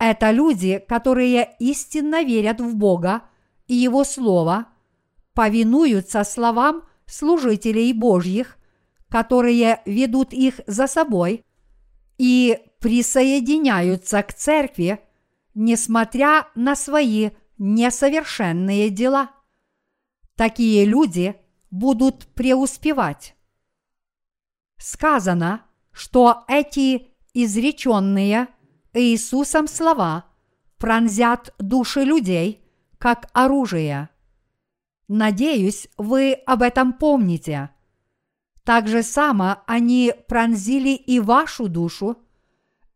Это 0.00 0.32
люди, 0.32 0.84
которые 0.88 1.54
истинно 1.60 2.24
верят 2.24 2.60
в 2.60 2.74
Бога 2.74 3.22
и 3.68 3.74
Его 3.74 4.02
Слово, 4.02 4.66
повинуются 5.32 6.24
словам 6.24 6.82
служителей 7.06 7.92
Божьих, 7.92 8.58
которые 9.08 9.80
ведут 9.84 10.32
их 10.32 10.60
за 10.66 10.88
собой, 10.88 11.44
и 12.18 12.58
присоединяются 12.80 14.24
к 14.24 14.34
церкви– 14.34 14.98
несмотря 15.54 16.48
на 16.54 16.74
свои 16.74 17.30
несовершенные 17.58 18.90
дела. 18.90 19.30
Такие 20.36 20.84
люди 20.84 21.36
будут 21.70 22.26
преуспевать. 22.34 23.36
Сказано, 24.78 25.62
что 25.92 26.44
эти 26.48 27.08
изреченные 27.32 28.48
Иисусом 28.92 29.66
слова 29.68 30.26
пронзят 30.78 31.54
души 31.58 32.04
людей, 32.04 32.64
как 32.98 33.28
оружие. 33.32 34.08
Надеюсь, 35.08 35.88
вы 35.96 36.32
об 36.32 36.62
этом 36.62 36.92
помните. 36.92 37.70
Так 38.64 38.88
же 38.88 39.02
само 39.02 39.62
они 39.66 40.14
пронзили 40.28 40.94
и 40.94 41.20
вашу 41.20 41.68
душу, 41.68 42.18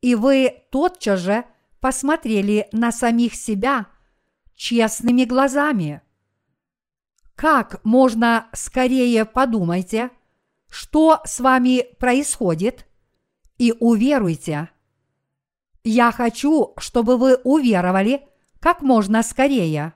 и 0.01 0.15
вы 0.15 0.65
тотчас 0.71 1.21
же– 1.21 1.45
посмотрели 1.81 2.69
на 2.73 2.93
самих 2.93 3.35
себя 3.35 3.87
честными 4.59 5.25
глазами. 5.25 6.03
Как 7.37 7.83
можно 7.85 8.49
скорее 8.53 9.25
подумайте, 9.25 10.11
что 10.69 11.23
с 11.25 11.41
вами 11.41 11.87
происходит, 11.99 12.85
и 13.57 13.73
уверуйте. 13.81 14.69
Я 15.85 16.13
хочу, 16.13 16.75
чтобы 16.77 17.17
вы 17.17 17.37
уверовали 17.37 18.29
как 18.61 18.83
можно 18.83 19.23
скорее. 19.23 19.95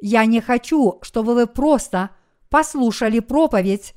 Я 0.00 0.24
не 0.24 0.40
хочу, 0.40 0.98
чтобы 1.02 1.34
вы 1.34 1.46
просто 1.46 2.10
послушали 2.48 3.18
проповедь, 3.18 3.94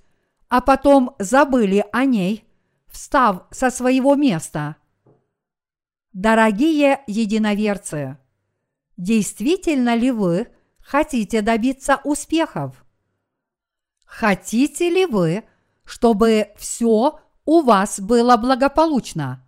а 0.49 0.61
потом 0.61 1.15
забыли 1.19 1.85
о 1.91 2.05
ней, 2.05 2.43
встав 2.87 3.45
со 3.51 3.69
своего 3.69 4.15
места– 4.15 4.75
Дорогие 6.17 7.03
единоверцы, 7.05 8.17
действительно 8.97 9.95
ли 9.95 10.11
вы 10.11 10.47
хотите 10.79 11.41
добиться 11.41 12.01
успехов? 12.03 12.85
Хотите 14.05 14.89
ли 14.89 15.05
вы, 15.05 15.43
чтобы 15.85 16.49
все 16.57 17.19
у 17.45 17.61
вас 17.61 17.99
было 17.99 18.37
благополучно? 18.37 19.47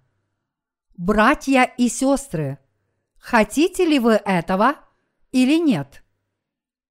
Братья 0.95 1.63
и 1.63 1.89
сестры, 1.89 2.59
хотите 3.17 3.85
ли 3.85 3.99
вы 3.99 4.13
этого 4.13 4.75
или 5.31 5.57
нет? 5.57 6.03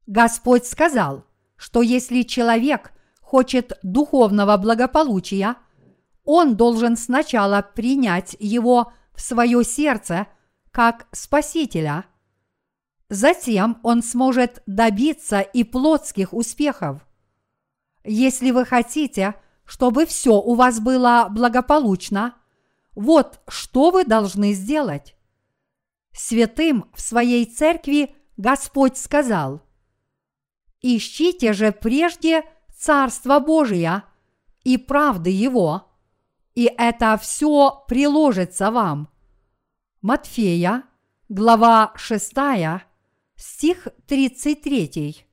Господь 0.06 0.66
сказал, 0.66 1.26
что 1.56 1.82
если 1.82 2.22
человек 2.22 2.92
хочет 3.20 3.78
духовного 3.82 4.56
благополучия, 4.56 5.56
он 6.24 6.56
должен 6.56 6.96
сначала 6.96 7.60
принять 7.62 8.34
его 8.38 8.92
в 9.14 9.20
свое 9.20 9.62
сердце 9.64 10.26
как 10.70 11.06
Спасителя. 11.12 12.06
Затем 13.08 13.78
он 13.82 14.02
сможет 14.02 14.62
добиться 14.66 15.40
и 15.40 15.64
плотских 15.64 16.34
успехов. 16.34 17.06
Если 18.04 18.50
вы 18.50 18.64
хотите, 18.64 19.34
чтобы 19.64 20.06
все 20.06 20.40
у 20.40 20.54
вас 20.54 20.80
было 20.80 21.28
благополучно, 21.30 22.34
вот 22.94 23.40
что 23.48 23.90
вы 23.90 24.04
должны 24.04 24.52
сделать. 24.52 25.14
Святым 26.12 26.90
в 26.94 27.00
своей 27.00 27.46
церкви 27.46 28.14
Господь 28.36 28.96
сказал, 28.96 29.62
«Ищите 30.80 31.52
же 31.52 31.72
прежде 31.72 32.44
Царство 32.78 33.40
Божие 33.40 34.04
и 34.62 34.78
правды 34.78 35.30
Его, 35.30 35.90
и 36.54 36.72
это 36.78 37.18
все 37.20 37.84
приложится 37.88 38.70
вам. 38.70 39.08
Матфея, 40.00 40.84
глава 41.28 41.92
6, 41.96 42.87
стих 43.38 43.86
33. 44.08 45.24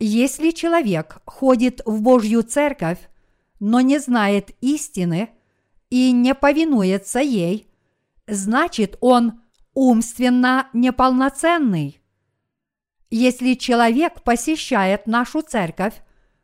Если 0.00 0.50
человек 0.50 1.18
ходит 1.24 1.80
в 1.86 2.02
Божью 2.02 2.42
церковь, 2.42 2.98
но 3.60 3.80
не 3.80 3.98
знает 3.98 4.50
истины 4.60 5.30
и 5.88 6.10
не 6.10 6.34
повинуется 6.34 7.20
ей, 7.20 7.68
значит 8.26 8.98
он 9.00 9.40
умственно 9.72 10.68
неполноценный. 10.72 12.00
Если 13.08 13.54
человек 13.54 14.22
посещает 14.22 15.06
нашу 15.06 15.42
церковь, 15.42 15.94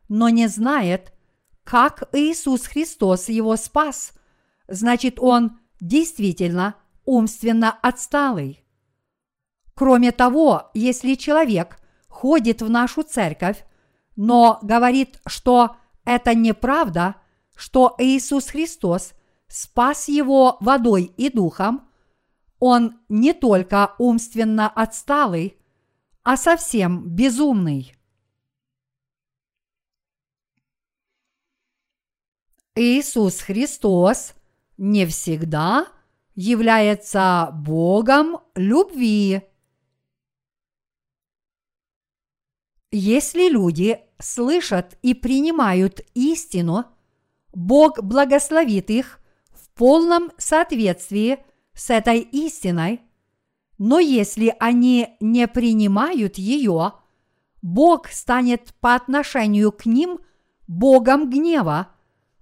но 0.07 0.29
не 0.29 0.47
знает, 0.47 1.13
как 1.65 2.07
Иисус 2.13 2.67
Христос 2.67 3.27
его 3.27 3.57
спас, 3.57 4.13
значит 4.69 5.19
он 5.19 5.59
действительно 5.81 6.75
умственно 7.03 7.77
отсталый. 7.81 8.61
Кроме 9.73 10.11
того, 10.11 10.69
если 10.73 11.15
человек 11.15 11.79
ходит 12.07 12.61
в 12.61 12.69
нашу 12.69 13.03
церковь, 13.03 13.63
но 14.15 14.59
говорит, 14.61 15.19
что 15.25 15.77
это 16.05 16.35
неправда, 16.35 17.15
что 17.55 17.95
Иисус 17.97 18.47
Христос 18.47 19.13
спас 19.47 20.07
его 20.07 20.57
водой 20.59 21.11
и 21.17 21.29
духом, 21.29 21.89
он 22.59 22.99
не 23.09 23.33
только 23.33 23.95
умственно 23.97 24.69
отсталый, 24.69 25.57
а 26.23 26.37
совсем 26.37 27.07
безумный. 27.07 27.95
Иисус 32.75 33.41
Христос 33.41 34.33
не 34.77 35.05
всегда 35.05 35.87
является 36.35 37.49
Богом 37.53 38.39
любви. 38.55 39.41
Если 42.91 43.47
люди 43.49 44.01
слышат 44.19 44.97
и 45.01 45.13
принимают 45.13 46.01
истину, 46.13 46.85
Бог 47.53 48.03
благословит 48.03 48.89
их 48.89 49.19
в 49.53 49.69
полном 49.77 50.31
соответствии 50.37 51.39
с 51.73 51.89
этой 51.89 52.19
истиной, 52.19 53.01
но 53.77 53.99
если 53.99 54.53
они 54.59 55.15
не 55.21 55.47
принимают 55.47 56.37
ее, 56.37 56.93
Бог 57.61 58.09
станет 58.09 58.73
по 58.81 58.93
отношению 58.95 59.71
к 59.71 59.85
ним 59.85 60.19
Богом 60.67 61.29
гнева, 61.29 61.87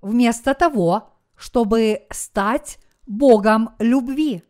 вместо 0.01 0.55
того, 0.55 1.13
чтобы 1.35 2.07
стать 2.09 2.79
Богом 3.05 3.75
любви. 3.77 4.43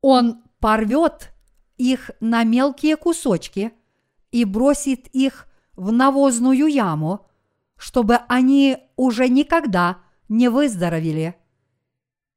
Он 0.00 0.42
порвет 0.60 1.34
их 1.76 2.10
на 2.20 2.44
мелкие 2.44 2.96
кусочки 2.96 3.72
и 4.30 4.44
бросит 4.44 5.08
их 5.08 5.46
в 5.76 5.92
навозную 5.92 6.66
яму, 6.66 7.26
чтобы 7.76 8.16
они 8.28 8.78
уже 8.96 9.28
никогда 9.28 9.98
не 10.28 10.48
выздоровели. 10.48 11.36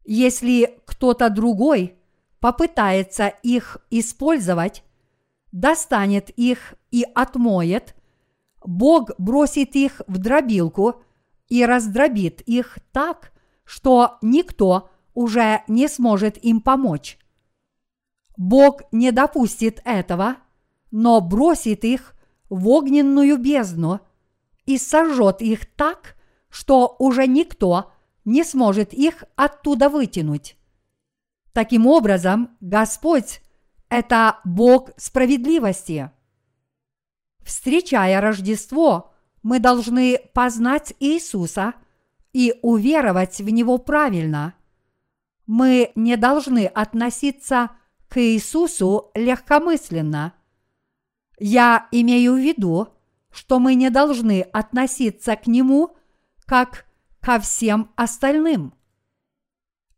Если 0.06 0.80
кто-то 0.86 1.30
другой 1.30 1.98
попытается 2.40 3.28
их 3.28 3.78
использовать, 3.90 4.84
достанет 5.52 6.30
их 6.32 6.76
и 6.92 7.06
отмоет, 7.16 7.96
Бог 8.64 9.12
бросит 9.18 9.76
их 9.76 10.02
в 10.08 10.18
дробилку 10.18 11.02
и 11.50 11.66
раздробит 11.66 12.42
их 12.42 12.78
так, 12.92 13.32
что 13.64 14.18
никто 14.22 14.90
уже 15.14 15.64
не 15.68 15.88
сможет 15.88 16.38
им 16.44 16.62
помочь. 16.62 17.18
Бог 18.38 18.82
не 18.92 19.12
допустит 19.12 19.82
этого– 19.84 20.38
но 20.92 21.22
бросит 21.22 21.84
их 21.86 22.14
в 22.50 22.68
огненную 22.68 23.38
бездну 23.38 24.02
и 24.66 24.78
сожжет 24.78 25.42
их 25.42 25.66
так, 25.66 26.18
что 26.50 26.96
уже 27.00 27.26
никто 27.28 27.92
не 28.26 28.44
сможет 28.44 28.94
их 28.94 29.24
оттуда 29.36 29.90
вытянуть. 29.90 30.58
Таким 31.54 31.88
образом, 31.88 32.56
Господь– 32.60 33.42
это 33.90 34.40
Бог 34.44 34.92
справедливости. 34.98 36.12
Встречая 37.40 38.22
Рождество, 38.22 39.14
мы 39.42 39.60
должны 39.60 40.20
познать 40.34 40.94
Иисуса 41.00 41.74
и 42.32 42.54
уверовать 42.62 43.40
в 43.40 43.50
Него 43.50 43.78
правильно. 43.80 44.54
Мы 45.48 45.92
не 45.96 46.16
должны 46.16 46.66
относиться 46.66 47.72
к 48.08 48.22
Иисусу 48.22 49.10
легкомысленно– 49.16 50.34
я 51.42 51.88
имею 51.92 52.36
в 52.36 52.38
виду, 52.38 52.90
что 53.32 53.60
мы 53.60 53.74
не 53.74 53.90
должны 53.90 54.42
относиться 54.42 55.36
к 55.36 55.48
нему 55.48 55.96
как 56.46 56.86
ко 57.20 57.40
всем 57.40 57.90
остальным. 57.96 58.76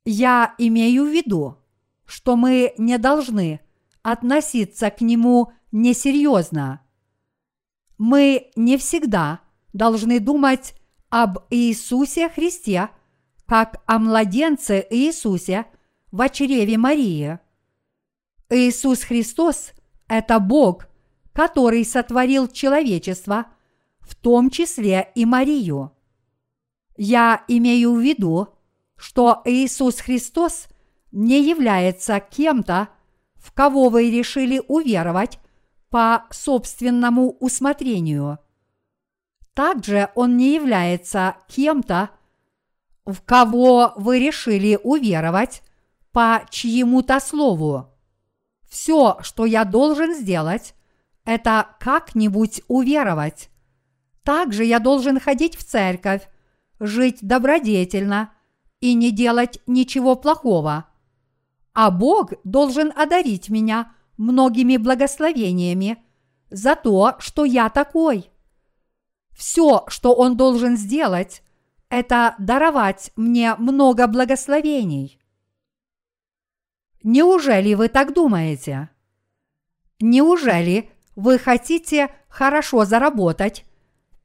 Я 0.06 0.56
имею 0.58 1.04
в 1.04 1.10
виду, 1.10 1.58
что 2.06 2.38
мы 2.38 2.74
не 2.78 2.98
должны 2.98 3.60
относиться 4.04 4.90
к 4.90 5.02
нему 5.02 5.52
несерьезно. 5.74 6.82
Мы 7.98 8.52
не 8.56 8.78
всегда 8.78 9.42
должны 9.74 10.22
думать 10.22 10.76
об 11.10 11.40
Иисусе 11.50 12.30
Христе 12.30 12.90
как 13.46 13.84
о 13.86 14.00
младенце 14.00 14.86
Иисусе 14.90 15.66
в 16.10 16.30
чреве 16.30 16.78
Марии. 16.78 17.40
Иисус 18.50 19.04
Христос– 19.04 19.74
это 20.08 20.40
Бог– 20.40 20.88
который 21.34 21.84
сотворил 21.84 22.48
человечество, 22.48 23.48
в 24.00 24.16
том 24.16 24.50
числе 24.50 25.12
и 25.16 25.26
Марию. 25.26 25.92
Я 26.96 27.44
имею 27.48 27.94
в 27.94 28.00
виду, 28.00 28.50
что 28.96 29.42
Иисус 29.46 30.00
Христос 30.00 30.68
не 31.12 31.44
является 31.44 32.20
кем-то, 32.20 32.90
в 33.36 33.52
кого 33.52 33.90
вы 33.90 34.10
решили 34.10 34.62
уверовать 34.68 35.40
по 35.90 36.26
собственному 36.32 37.32
усмотрению. 37.40 38.40
Также 39.54 40.10
Он 40.16 40.38
не 40.38 40.54
является 40.54 41.38
кем-то, 41.48 42.10
в 43.06 43.22
кого 43.22 43.94
вы 43.96 44.20
решили 44.20 44.80
уверовать 44.82 45.62
по 46.12 46.46
чьему-то 46.50 47.20
слову. 47.20 47.90
Все, 48.70 49.18
что 49.22 49.46
я 49.46 49.66
должен 49.66 50.16
сделать, 50.16 50.74
это 51.26 51.76
как-нибудь 51.80 52.62
уверовать. 52.68 53.50
Также 54.24 54.64
я 54.64 54.80
должен 54.80 55.20
ходить 55.20 55.56
в 55.56 55.64
церковь, 55.64 56.28
жить 56.80 57.20
добродетельно 57.22 58.34
и 58.80 58.94
не 58.94 59.12
делать 59.12 59.60
ничего 59.68 60.16
плохого. 60.16 60.88
А 61.74 61.92
Бог 61.92 62.34
должен 62.44 62.92
одарить 62.96 63.50
меня 63.50 63.94
многими 64.18 64.78
благословениями 64.78 66.04
за 66.50 66.76
то, 66.76 67.16
что 67.20 67.46
я 67.46 67.70
такой. 67.70 68.30
Все, 69.32 69.86
что 69.88 70.14
Он 70.14 70.38
должен 70.38 70.78
сделать, 70.78 71.42
это 71.90 72.36
даровать 72.38 73.12
мне 73.16 73.56
много 73.56 74.08
благословений. 74.08 75.20
Неужели 77.04 77.74
вы 77.74 77.90
так 77.90 78.14
думаете? 78.14 78.90
Неужели 80.00 80.93
вы 81.16 81.38
хотите 81.38 82.14
хорошо 82.28 82.86
заработать, 82.86 83.66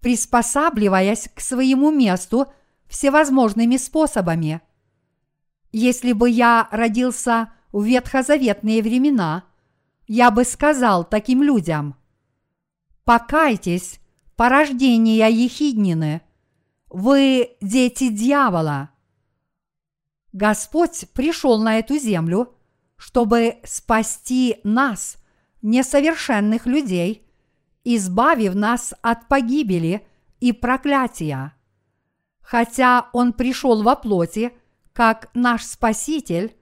приспосабливаясь 0.00 1.28
к 1.34 1.40
своему 1.40 1.90
месту 1.90 2.46
всевозможными 2.86 3.76
способами. 3.76 4.60
Если 5.70 6.12
бы 6.12 6.30
я 6.30 6.68
родился 6.70 7.52
в 7.72 7.84
ветхозаветные 7.84 8.82
времена, 8.82 9.44
я 10.06 10.30
бы 10.30 10.44
сказал 10.44 11.04
таким 11.04 11.42
людям, 11.42 11.96
«Покайтесь, 13.04 14.00
порождения 14.36 15.28
ехиднины, 15.28 16.22
вы 16.88 17.56
дети 17.60 18.08
дьявола». 18.08 18.90
Господь 20.32 21.06
пришел 21.12 21.58
на 21.60 21.78
эту 21.78 21.98
землю, 21.98 22.54
чтобы 22.96 23.58
спасти 23.64 24.60
нас– 24.64 25.17
несовершенных 25.62 26.66
людей, 26.66 27.26
избавив 27.84 28.54
нас 28.54 28.94
от 29.02 29.28
погибели 29.28 30.06
и 30.40 30.52
проклятия. 30.52 31.54
Хотя 32.40 33.08
Он 33.12 33.32
пришел 33.32 33.82
во 33.82 33.96
плоти, 33.96 34.52
как 34.92 35.30
наш 35.34 35.64
Спаситель, 35.64 36.56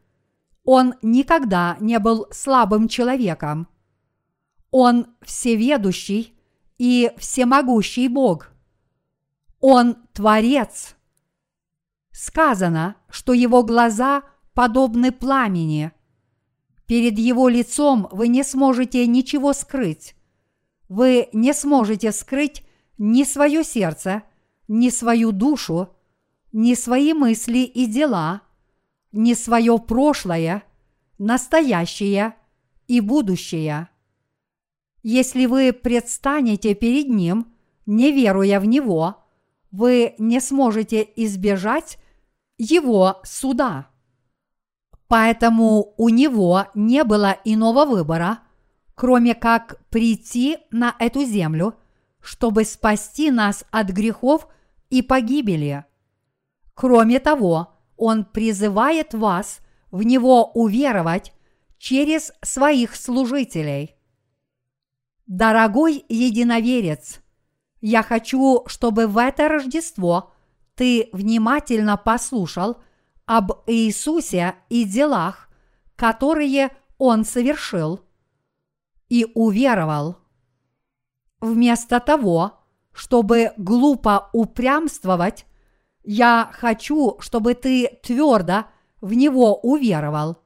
Он 0.65 0.95
никогда 1.03 1.77
не 1.81 1.99
был 1.99 2.27
слабым 2.31 2.89
человеком. 2.89 3.69
Он 4.71 5.07
всеведущий 5.23 6.37
и 6.77 7.13
всемогущий 7.17 8.09
Бог. 8.09 8.51
Он 9.61 9.97
Творец. 10.13 10.97
Сказано, 12.11 12.97
что 13.09 13.33
Его 13.33 13.63
глаза 13.63 14.23
подобны 14.55 15.13
пламени. 15.13 15.93
Перед 16.87 17.19
Его 17.19 17.49
лицом 17.49 18.09
вы 18.13 18.29
не 18.29 18.45
сможете 18.45 19.07
ничего 19.07 19.53
скрыть. 19.53 20.15
Вы 20.89 21.29
не 21.33 21.53
сможете 21.53 22.13
скрыть 22.13 22.63
ни 22.97 23.25
свое 23.25 23.65
сердце, 23.65 24.23
ни 24.69 24.89
свою 24.91 25.33
душу, 25.33 25.91
ни 26.53 26.75
свои 26.75 27.13
мысли 27.13 27.59
и 27.59 27.87
дела, 27.87 28.43
ни 29.11 29.35
свое 29.35 29.79
прошлое, 29.79 30.63
настоящее 31.19 32.37
и 32.87 33.01
будущее. 33.01 33.89
Если 35.03 35.47
вы 35.47 35.73
предстанете 35.73 36.75
перед 36.75 37.09
Ним, 37.09 37.53
не 37.85 38.13
веруя 38.13 38.61
в 38.61 38.65
Него, 38.65 39.25
вы 39.71 40.15
не 40.19 40.41
сможете 40.41 41.07
избежать 41.17 41.99
Его 42.59 43.21
суда. 43.25 43.91
Поэтому 45.09 45.95
у 45.97 46.09
Него 46.09 46.67
не 46.75 47.05
было 47.05 47.37
иного 47.45 47.85
выбора, 47.85 48.41
кроме 48.95 49.35
как 49.35 49.81
прийти 49.89 50.59
на 50.71 50.95
эту 50.99 51.25
землю, 51.25 51.75
чтобы 52.21 52.65
спасти 52.65 53.31
нас 53.31 53.65
от 53.71 53.91
грехов 53.91 54.49
и 54.91 55.03
погибели. 55.03 55.85
Кроме 56.75 57.21
того, 57.21 57.75
Он 57.97 58.25
призывает 58.25 59.15
вас 59.15 59.61
в 59.91 60.03
Него 60.03 60.51
уверовать 60.53 61.33
через 61.79 62.33
своих 62.43 62.97
служителей. 62.97 63.95
Дорогой 65.27 66.05
единоверец, 66.09 67.21
я 67.81 68.03
хочу, 68.03 68.65
чтобы 68.67 69.07
в 69.07 69.19
это 69.19 69.49
Рождество 69.49 70.33
ты 70.75 71.09
внимательно 71.13 71.97
послушал 71.97 72.79
об 73.27 73.53
Иисусе 73.67 74.55
и 74.69 74.85
делах, 74.85 75.49
которые 75.97 76.71
Он 76.99 77.25
совершил, 77.25 78.01
и 79.09 79.27
уверовал. 79.35 80.17
Вместо 81.41 82.01
того, 82.01 82.61
чтобы 82.93 83.53
глупо 83.57 84.31
упрямствовать, 84.33 85.45
я 86.03 86.51
хочу, 86.53 87.17
чтобы 87.21 87.55
ты 87.55 87.99
твердо 88.03 88.65
в 89.01 89.13
Него 89.13 89.57
уверовал. 89.57 90.39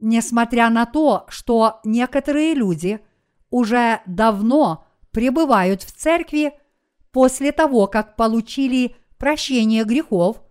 Несмотря 0.00 0.68
на 0.70 0.84
то, 0.86 1.26
что 1.28 1.80
некоторые 1.84 2.54
люди– 2.54 3.00
уже 3.54 4.00
давно 4.04 4.84
пребывают 5.12 5.84
в 5.84 5.92
церкви 5.92 6.54
после 7.12 7.52
того, 7.52 7.86
как 7.86 8.16
получили 8.16 8.96
прощение 9.16 9.84
грехов, 9.84 10.42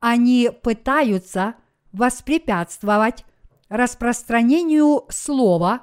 они 0.00 0.50
пытаются 0.62 1.54
воспрепятствовать 1.92 3.24
распространению 3.68 5.04
слова 5.08 5.82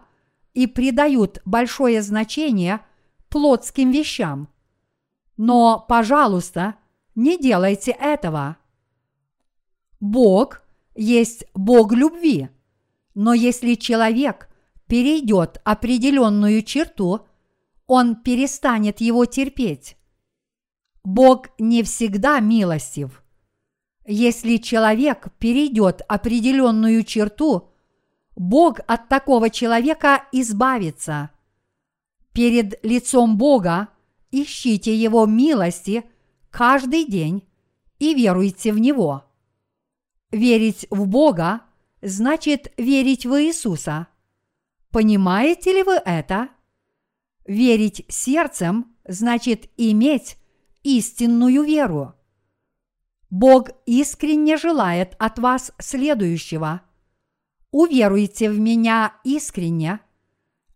и 0.54 0.68
придают 0.68 1.40
большое 1.46 2.02
значение 2.02 2.82
плотским 3.30 3.92
вещам. 3.92 4.50
Но, 5.38 5.86
пожалуйста, 5.88 6.76
не 7.16 7.38
делайте 7.38 7.92
этого. 7.92 8.58
Бог 10.00 10.62
есть 10.96 11.46
Бог 11.54 11.92
любви, 11.94 12.50
но 13.14 13.34
если 13.34 13.76
человек– 13.76 14.50
перейдет 14.88 15.60
определенную 15.64 16.62
черту, 16.62 17.26
он 17.88 18.16
перестанет 18.16 19.02
его 19.02 19.26
терпеть. 19.26 19.98
Бог 21.04 21.50
не 21.60 21.84
всегда 21.84 22.40
милостив. 22.40 23.24
Если 24.06 24.58
человек 24.58 25.28
перейдет 25.40 26.02
определенную 26.08 27.04
черту, 27.04 27.70
Бог 28.36 28.80
от 28.88 29.08
такого 29.10 29.50
человека 29.50 30.26
избавится. 30.32 31.32
Перед 32.34 32.84
лицом 32.84 33.38
Бога 33.38 33.90
ищите 34.32 34.96
Его 34.96 35.26
милости 35.26 36.04
каждый 36.52 37.06
день 37.06 37.48
и 37.98 38.14
веруйте 38.14 38.74
в 38.74 38.80
Него. 38.80 39.24
Верить 40.32 40.86
в 40.90 41.08
Бога 41.08 41.62
значит 42.02 42.74
верить 42.78 43.26
в 43.26 43.42
Иисуса– 43.42 44.08
Понимаете 44.96 45.74
ли 45.74 45.84
вы 45.84 45.96
это? 45.96 46.48
Верить 47.46 48.06
сердцем 48.08 48.96
значит 49.06 49.70
иметь 49.76 50.38
истинную 50.84 51.64
веру. 51.64 52.16
Бог 53.36 53.72
искренне 53.86 54.56
желает 54.56 55.18
от 55.20 55.40
вас 55.40 55.74
следующего. 55.78 56.84
Уверуйте 57.70 58.50
в 58.50 58.58
меня 58.60 59.12
искренне. 59.26 60.00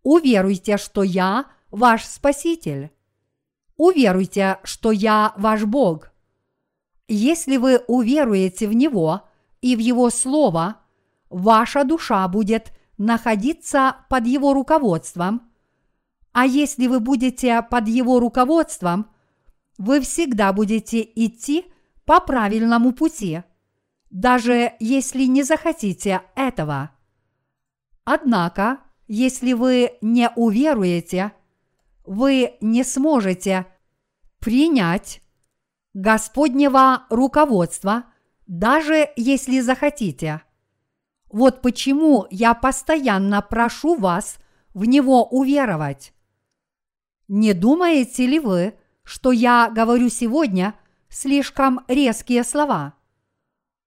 Уверуйте, 0.03 0.75
что 0.75 1.03
я 1.03 1.45
ваш 1.71 2.03
Спаситель. 2.03 2.91
Уверуйте, 3.77 4.59
что 4.65 4.91
я 4.91 5.33
ваш 5.37 5.63
Бог. 5.63 6.11
Если 7.07 7.55
вы 7.55 7.77
уверуете 7.87 8.67
в 8.67 8.73
Него 8.73 9.21
и 9.61 9.77
в 9.77 9.79
Его 9.79 10.09
Слово, 10.09 10.81
ваша 11.29 11.85
душа 11.85 12.27
будет 12.27 12.73
находиться 12.97 13.95
под 14.09 14.27
его 14.27 14.53
руководством, 14.53 15.49
а 16.33 16.45
если 16.45 16.87
вы 16.87 16.99
будете 16.99 17.61
под 17.61 17.87
его 17.87 18.19
руководством, 18.19 19.09
вы 19.77 20.01
всегда 20.01 20.51
будете 20.51 21.01
идти 21.15 21.71
по 22.09 22.19
правильному 22.19 22.91
пути, 22.91 23.43
даже 24.09 24.73
если 24.79 25.25
не 25.25 25.43
захотите 25.43 26.23
этого. 26.35 26.89
Однако, 28.03 28.79
если 29.07 29.53
вы 29.53 29.91
не 30.01 30.27
уверуете, 30.35 31.33
вы 32.07 32.57
не 32.61 32.83
сможете 32.83 33.67
принять 34.39 35.21
Господнего 35.93 37.03
руководства, 37.11 38.05
даже 38.47 39.09
если 39.15 39.59
захотите– 39.59 40.41
вот 41.31 41.61
почему 41.61 42.25
я 42.31 42.55
постоянно 42.55 43.43
прошу 43.43 43.93
вас 43.93 44.39
в 44.73 44.85
него 44.85 45.25
уверовать. 45.25 46.11
Не 47.27 47.53
думаете 47.53 48.25
ли 48.25 48.39
вы, 48.39 48.73
что 49.03 49.31
я 49.31 49.69
говорю 49.69 50.09
сегодня 50.09 50.73
слишком 51.09 51.81
резкие 51.87 52.43
слова? 52.43 52.93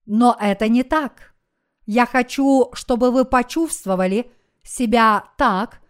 Но 0.07 0.37
это 0.41 0.69
не 0.69 0.83
так. 0.83 1.35
Я 1.87 2.07
хочу, 2.07 2.71
чтобы 2.75 3.11
вы 3.11 3.25
почувствовали 3.25 4.31
себя 4.63 5.25
так, 5.37 5.81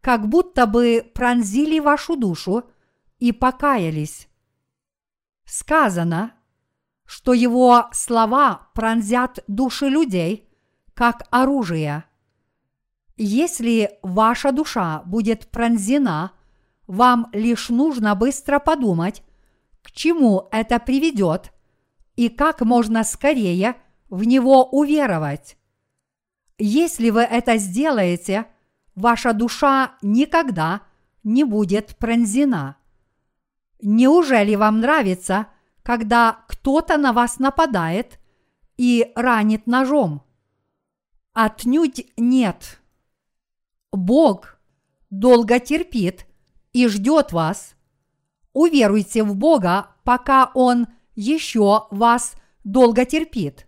как 0.00 0.28
будто 0.28 0.66
бы 0.66 1.10
пронзили 1.14 1.78
вашу 1.78 2.16
душу 2.16 2.64
и 3.18 3.32
покаялись. 3.32 4.28
Сказано, 5.44 6.34
что 7.04 7.32
его 7.32 7.88
слова 7.92 8.68
пронзят 8.74 9.42
души 9.46 9.88
людей– 9.88 10.46
как 11.00 11.26
оружие. 11.30 12.04
Если 13.16 13.98
ваша 14.02 14.52
душа 14.52 15.00
будет 15.06 15.48
пронзена, 15.50 16.32
вам 16.86 17.30
лишь 17.32 17.70
нужно 17.70 18.14
быстро 18.14 18.58
подумать, 18.58 19.22
к 19.82 19.90
чему 19.92 20.48
это 20.50 20.78
приведет 20.78 21.52
и 22.16 22.28
как 22.28 22.60
можно 22.60 23.04
скорее 23.04 23.76
в 24.08 24.24
него 24.24 24.64
уверовать. 24.64 25.56
Если 26.58 27.10
вы 27.10 27.22
это 27.22 27.56
сделаете, 27.56 28.46
ваша 28.94 29.32
душа 29.32 29.94
никогда 30.02 30.82
не 31.22 31.44
будет 31.44 31.96
пронзена. 31.96 32.76
Неужели 33.80 34.54
вам 34.56 34.80
нравится, 34.80 35.46
когда 35.82 36.44
кто-то 36.48 36.98
на 36.98 37.12
вас 37.12 37.38
нападает 37.38 38.20
и 38.76 39.10
ранит 39.14 39.66
ножом? 39.66 40.22
Отнюдь 41.32 42.12
нет. 42.16 42.80
Бог 43.92 44.58
долго 45.08 45.58
терпит 45.60 46.26
и 46.72 46.86
ждет 46.88 47.32
вас. 47.32 47.74
Уверуйте 48.52 49.22
в 49.22 49.36
Бога, 49.36 49.94
пока 50.04 50.50
Он 50.54 50.88
еще 51.14 51.86
вас 51.90 52.34
долго 52.64 53.04
терпит. 53.04 53.66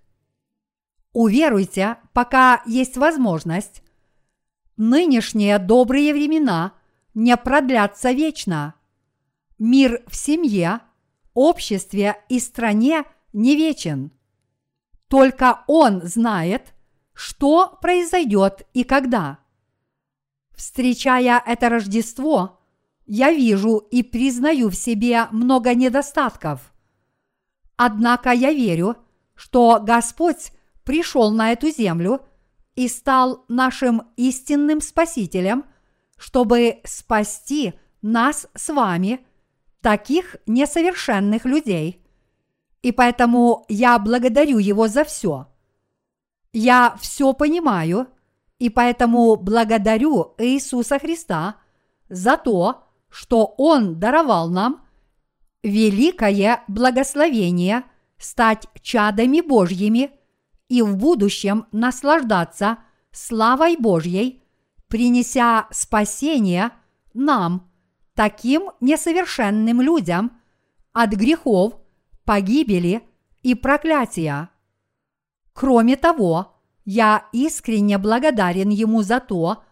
Уверуйте, 1.12 1.98
пока 2.12 2.62
есть 2.66 2.96
возможность. 2.96 3.82
Нынешние 4.76 5.58
добрые 5.58 6.12
времена 6.12 6.72
не 7.14 7.36
продлятся 7.36 8.12
вечно. 8.12 8.74
Мир 9.58 10.02
в 10.08 10.16
семье, 10.16 10.80
обществе 11.34 12.16
и 12.28 12.40
стране 12.40 13.04
не 13.32 13.54
вечен. 13.56 14.10
Только 15.08 15.62
Он 15.66 16.02
знает– 16.02 16.74
что 17.14 17.78
произойдет 17.80 18.66
и 18.74 18.84
когда. 18.84 19.38
Встречая 20.54 21.42
это 21.44 21.68
Рождество, 21.68 22.61
я 23.06 23.32
вижу 23.32 23.78
и 23.78 24.02
признаю 24.02 24.70
в 24.70 24.74
себе 24.74 25.26
много 25.30 25.74
недостатков. 25.74 26.72
Однако 27.76 28.30
я 28.30 28.52
верю, 28.52 28.96
что 29.34 29.80
Господь 29.82 30.52
пришел 30.84 31.32
на 31.32 31.52
эту 31.52 31.70
землю 31.70 32.20
и 32.74 32.88
стал 32.88 33.44
нашим 33.48 34.02
истинным 34.16 34.80
Спасителем, 34.80 35.64
чтобы 36.16 36.80
спасти 36.84 37.74
нас 38.02 38.46
с 38.54 38.72
вами, 38.72 39.26
таких 39.80 40.36
несовершенных 40.46 41.44
людей. 41.44 42.04
И 42.82 42.92
поэтому 42.92 43.64
я 43.68 43.98
благодарю 43.98 44.58
Его 44.58 44.88
за 44.88 45.04
все. 45.04 45.48
Я 46.52 46.96
все 47.00 47.32
понимаю, 47.32 48.06
и 48.58 48.68
поэтому 48.68 49.36
благодарю 49.36 50.34
Иисуса 50.38 50.98
Христа 50.98 51.56
за 52.08 52.36
то, 52.36 52.84
что 53.12 53.54
Он 53.58 54.00
даровал 54.00 54.48
нам 54.48 54.86
великое 55.62 56.64
благословение 56.66 57.84
стать 58.16 58.66
чадами 58.80 59.42
Божьими 59.42 60.12
и 60.68 60.80
в 60.80 60.96
будущем 60.96 61.66
наслаждаться 61.72 62.78
славой 63.10 63.76
Божьей, 63.76 64.42
принеся 64.88 65.66
спасение 65.70 66.70
нам, 67.12 67.70
таким 68.14 68.70
несовершенным 68.80 69.82
людям, 69.82 70.40
от 70.94 71.10
грехов, 71.10 71.74
погибели 72.24 73.02
и 73.42 73.54
проклятия. 73.54 74.48
Кроме 75.52 75.96
того, 75.96 76.56
я 76.86 77.26
искренне 77.32 77.98
благодарен 77.98 78.70
Ему 78.70 79.02
за 79.02 79.20
то, 79.20 79.62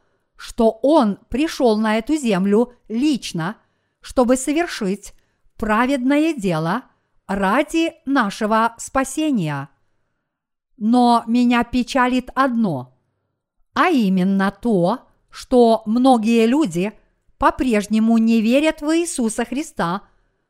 что 0.41 0.71
Он 0.83 1.19
пришел 1.29 1.77
на 1.77 1.99
эту 1.99 2.17
землю 2.17 2.73
лично, 2.89 3.59
чтобы 4.01 4.39
совершить 4.39 5.13
праведное 5.59 6.33
дело 6.33 6.85
ради 7.27 7.93
нашего 8.07 8.75
спасения. 8.79 9.69
Но 10.79 11.25
меня 11.27 11.63
печалит 11.63 12.31
одно, 12.35 12.97
а 13.75 13.91
именно 13.91 14.51
то, 14.51 15.01
что 15.29 15.83
многие 15.85 16.47
люди 16.47 16.95
по-прежнему 17.37 18.17
не 18.17 18.41
верят 18.41 18.81
в 18.81 18.97
Иисуса 18.97 19.45
Христа 19.45 20.05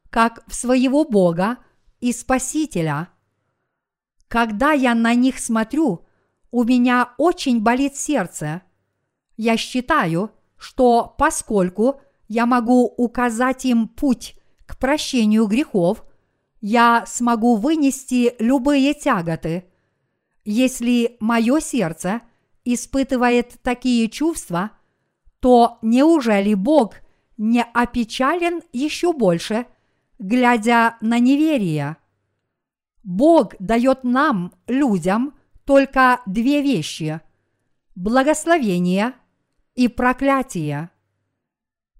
как 0.09 0.45
в 0.47 0.55
своего 0.55 1.05
Бога 1.05 1.59
и 1.99 2.13
Спасителя. 2.13 3.09
Когда 4.29 4.71
я 4.71 4.95
на 4.95 5.15
них 5.15 5.41
смотрю, 5.41 6.07
у 6.53 6.63
меня 6.63 7.13
очень 7.19 7.61
болит 7.61 7.97
сердце. 7.97 8.63
Я 9.43 9.57
считаю, 9.57 10.33
что 10.59 11.15
поскольку 11.17 12.03
я 12.29 12.45
могу 12.45 12.85
указать 12.99 13.65
им 13.65 13.89
путь 13.89 14.37
к 14.67 14.77
прощению 14.77 15.47
грехов, 15.47 16.05
я 16.61 17.05
смогу 17.07 17.57
вынести 17.57 18.35
любые 18.39 18.93
тяготы. 18.93 19.65
Если 20.45 21.17
мое 21.21 21.61
сердце 21.61 22.21
испытывает 22.67 23.57
такие 23.63 24.11
чувства, 24.11 24.73
то 25.41 25.79
неужели 25.81 26.53
Бог 26.53 26.97
не 27.39 27.63
опечален 27.63 28.61
еще 28.75 29.15
больше, 29.15 29.65
глядя 30.19 30.99
на 31.01 31.19
неверие? 31.19 31.97
Бог 33.03 33.55
дает 33.59 34.05
нам, 34.05 34.53
людям, 34.67 35.33
только 35.65 36.21
две 36.27 36.61
вещи– 36.61 37.23
благословение 37.95 39.15
и 39.75 39.89
проклятие. 39.89 40.91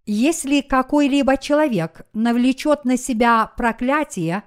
Если 0.07 0.61
какой-либо 0.61 1.37
человек 1.37 2.07
навлечет 2.13 2.85
на 2.85 2.97
себя 2.97 3.47
проклятие, 3.57 4.43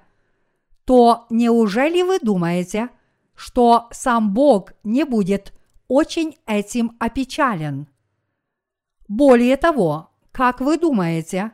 то 0.84 1.26
неужели 1.30 2.02
вы 2.02 2.18
думаете, 2.18 2.90
что 3.34 3.88
сам 3.90 4.34
Бог 4.34 4.72
не 4.82 5.04
будет 5.04 5.52
очень 5.88 6.36
этим 6.46 6.96
опечален? 6.98 7.88
Более 9.08 9.56
того, 9.56 10.10
как 10.32 10.60
вы 10.60 10.78
думаете, 10.78 11.52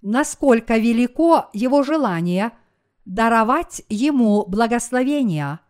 насколько 0.00 0.76
велико 0.78 1.50
его 1.52 1.82
желание 1.82 2.52
даровать 3.04 3.82
ему 3.88 4.44
благословение? 4.46 5.60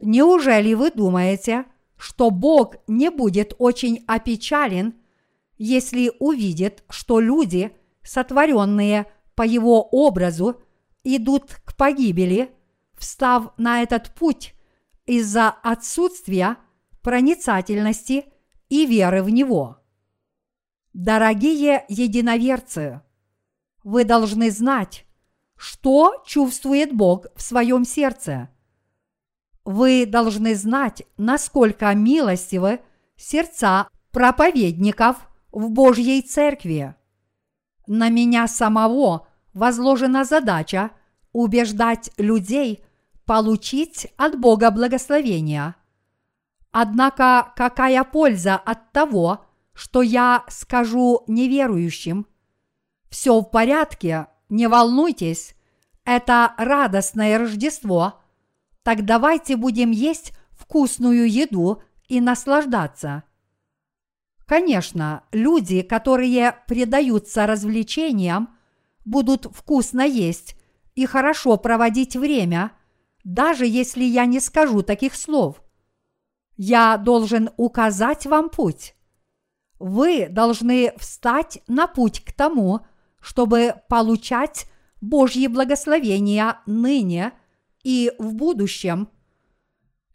Неужели 0.00 0.74
вы 0.74 0.90
думаете, 0.90 1.66
что 2.00 2.30
Бог 2.30 2.76
не 2.86 3.10
будет 3.10 3.54
очень 3.58 4.04
опечален, 4.06 4.94
если 5.58 6.10
увидит, 6.18 6.82
что 6.88 7.20
люди, 7.20 7.76
сотворенные 8.02 9.06
по 9.34 9.42
Его 9.42 9.82
образу, 9.82 10.62
идут 11.04 11.60
к 11.62 11.76
погибели, 11.76 12.56
встав 12.96 13.52
на 13.58 13.82
этот 13.82 14.14
путь 14.14 14.54
из-за 15.04 15.50
отсутствия 15.50 16.56
проницательности 17.02 18.24
и 18.70 18.86
веры 18.86 19.22
в 19.22 19.28
Него. 19.28 19.76
Дорогие 20.94 21.84
единоверцы, 21.88 23.02
вы 23.84 24.04
должны 24.04 24.50
знать, 24.50 25.04
что 25.54 26.22
чувствует 26.26 26.94
Бог 26.94 27.26
в 27.36 27.42
своем 27.42 27.84
сердце. 27.84 28.48
Вы 29.64 30.06
должны 30.06 30.54
знать, 30.54 31.02
насколько 31.16 31.94
милостивы 31.94 32.80
сердца 33.16 33.88
проповедников 34.10 35.16
в 35.52 35.70
Божьей 35.70 36.22
Церкви. 36.22 36.94
На 37.86 38.08
меня 38.08 38.48
самого 38.48 39.26
возложена 39.52 40.24
задача 40.24 40.90
убеждать 41.32 42.10
людей 42.16 42.84
получить 43.24 44.08
от 44.16 44.38
Бога 44.38 44.70
благословения. 44.70 45.76
Однако 46.72 47.52
какая 47.56 48.02
польза 48.04 48.56
от 48.56 48.92
того, 48.92 49.44
что 49.72 50.02
я 50.02 50.44
скажу 50.48 51.24
неверующим? 51.26 52.26
Все 53.08 53.40
в 53.40 53.44
порядке, 53.50 54.28
не 54.48 54.68
волнуйтесь, 54.68 55.54
это 56.04 56.54
радостное 56.58 57.38
Рождество, 57.38 58.20
так 58.82 59.04
давайте 59.04 59.56
будем 59.56 59.90
есть 59.90 60.32
вкусную 60.50 61.30
еду 61.30 61.82
и 62.08 62.20
наслаждаться. 62.20 63.24
Конечно, 64.46 65.24
люди, 65.30 65.82
которые 65.82 66.56
предаются 66.66 67.46
развлечениям, 67.46 68.56
будут 69.04 69.46
вкусно 69.54 70.02
есть 70.02 70.56
и 70.94 71.06
хорошо 71.06 71.56
проводить 71.56 72.16
время, 72.16 72.72
даже 73.22 73.66
если 73.66 74.02
я 74.02 74.26
не 74.26 74.40
скажу 74.40 74.82
таких 74.82 75.14
слов. 75.14 75.62
Я 76.56 76.96
должен 76.96 77.50
указать 77.56 78.26
вам 78.26 78.50
путь. 78.50 78.94
Вы 79.78 80.28
должны 80.28 80.92
встать 80.98 81.62
на 81.68 81.86
путь 81.86 82.22
к 82.24 82.32
тому, 82.32 82.80
чтобы 83.20 83.76
получать 83.88 84.66
Божьи 85.00 85.46
благословения 85.46 86.60
ныне 86.66 87.32
и 87.82 88.12
в 88.18 88.34
будущем. 88.34 89.08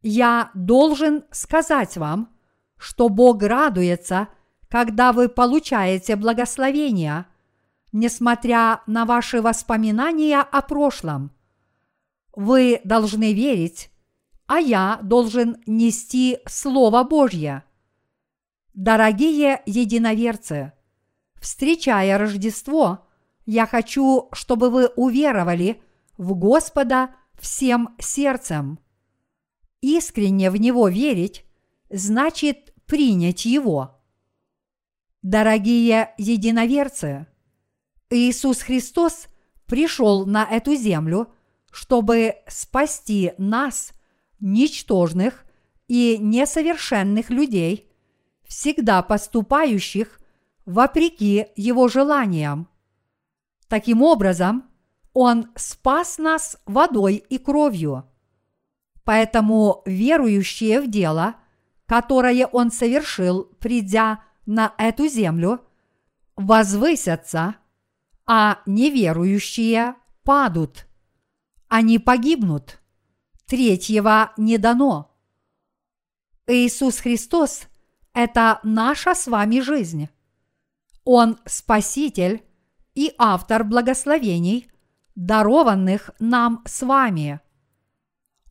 Я 0.02 0.52
должен 0.54 1.24
сказать 1.32 1.98
вам, 1.98 2.30
что 2.78 3.10
Бог 3.10 3.42
радуется, 3.42 4.28
когда 4.70 5.14
вы 5.14 5.30
получаете 5.30 6.16
благословения, 6.16 7.28
несмотря 7.92 8.82
на 8.88 9.06
ваши 9.06 9.42
воспоминания 9.42 10.40
о 10.40 10.62
прошлом. 10.62 11.32
Вы 12.36 12.82
должны 12.84 13.34
верить, 13.34 13.90
а 14.48 14.60
я 14.60 15.00
должен 15.02 15.58
нести 15.66 16.40
Слово 16.46 17.04
Божье. 17.04 17.64
Дорогие 18.74 19.62
единоверцы, 19.66 20.74
встречая 21.40 22.18
Рождество, 22.18 23.08
я 23.46 23.66
хочу, 23.66 24.28
чтобы 24.34 24.70
вы 24.70 24.88
уверовали 24.88 25.82
в 26.18 26.34
Господа 26.34 27.16
всем 27.40 27.96
сердцем. 28.00 28.80
Искренне 29.82 30.50
в 30.50 30.58
Него 30.58 30.88
верить 30.88 31.46
значит 31.90 32.74
принять 32.86 33.46
Его. 33.46 34.02
Дорогие 35.22 36.14
единоверцы, 36.18 37.28
Иисус 38.10 38.62
Христос 38.62 39.28
пришел 39.66 40.26
на 40.26 40.44
эту 40.44 40.76
землю, 40.76 41.34
чтобы 41.72 42.36
спасти 42.48 43.34
нас, 43.38 43.92
ничтожных 44.40 45.46
и 45.88 46.18
несовершенных 46.20 47.30
людей, 47.30 47.92
всегда 48.44 49.02
поступающих 49.02 50.20
вопреки 50.66 51.48
Его 51.56 51.88
желаниям. 51.88 52.70
Таким 53.68 54.04
образом, 54.04 54.70
Он 55.16 55.48
спас 55.56 56.20
нас 56.20 56.58
водой 56.68 57.16
и 57.16 57.40
кровью. 57.40 58.08
Поэтому 59.04 59.82
верующие 59.88 60.80
в 60.82 60.88
дело– 60.88 61.38
которое 61.86 62.48
Он 62.48 62.72
совершил, 62.72 63.46
придя 63.60 64.24
на 64.46 64.74
эту 64.78 65.08
землю, 65.08 65.62
возвысятся, 66.36 67.56
а 68.26 68.60
неверующие 68.66 69.96
падут. 70.24 70.88
Они 71.68 72.00
погибнут. 72.00 72.80
Третьего 73.46 74.32
не 74.38 74.58
дано. 74.58 75.16
Иисус 76.48 77.00
Христос– 77.00 77.68
это 78.14 78.60
наша 78.64 79.14
с 79.14 79.28
вами 79.28 79.60
жизнь. 79.60 80.10
Он 81.04 81.38
Спаситель 81.46 82.44
и 82.96 83.14
автор 83.18 83.64
благословений, 83.64 84.72
дарованных 85.16 86.12
нам 86.20 86.62
с 86.66 86.82
вами. 86.82 87.40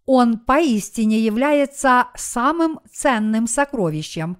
Он 0.07 0.39
поистине 0.39 1.19
является 1.21 2.09
самым 2.15 2.81
ценным 2.91 3.47
сокровищем. 3.47 4.39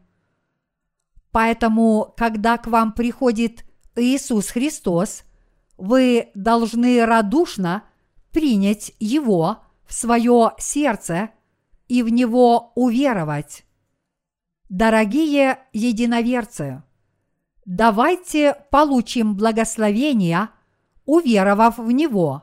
Поэтому, 1.31 2.15
когда 2.17 2.59
к 2.59 2.67
вам 2.67 2.93
приходит 2.93 3.65
Иисус 3.97 4.49
Христос, 4.49 5.25
вы 5.77 6.31
должны 6.35 7.05
радушно 7.05 7.85
принять 8.31 8.93
Его 8.99 9.59
в 9.87 9.95
свое 9.95 10.53
сердце 10.59 11.31
и 11.89 12.03
в 12.03 12.09
Него 12.09 12.73
уверовать. 12.75 13.65
Дорогие 14.69 15.59
единоверцы, 15.73 16.83
давайте 17.65 18.57
получим 18.71 19.37
благословение, 19.37 20.49
уверовав 21.05 21.79
в 21.79 21.91
Него. 21.91 22.43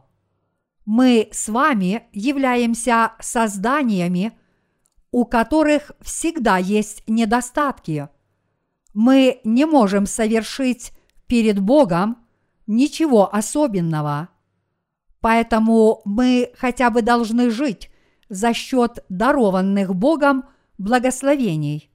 Мы 0.86 1.30
с 1.32 1.50
вами 1.50 2.04
являемся 2.12 3.14
созданиями, 3.20 4.34
у 5.12 5.26
которых 5.26 5.92
всегда 6.02 6.58
есть 6.58 7.04
недостатки. 7.08 8.10
Мы 8.94 9.42
не 9.44 9.66
можем 9.66 10.06
совершить 10.06 10.92
перед 11.28 11.60
Богом 11.60 12.18
ничего 12.68 13.34
особенного. 13.34 14.30
Поэтому 15.20 16.02
мы 16.04 16.52
хотя 16.58 16.90
бы 16.90 17.02
должны 17.02 17.52
жить 17.52 17.92
за 18.30 18.54
счет 18.54 19.06
дарованных 19.10 19.94
Богом 19.94 20.46
благословений. 20.78 21.92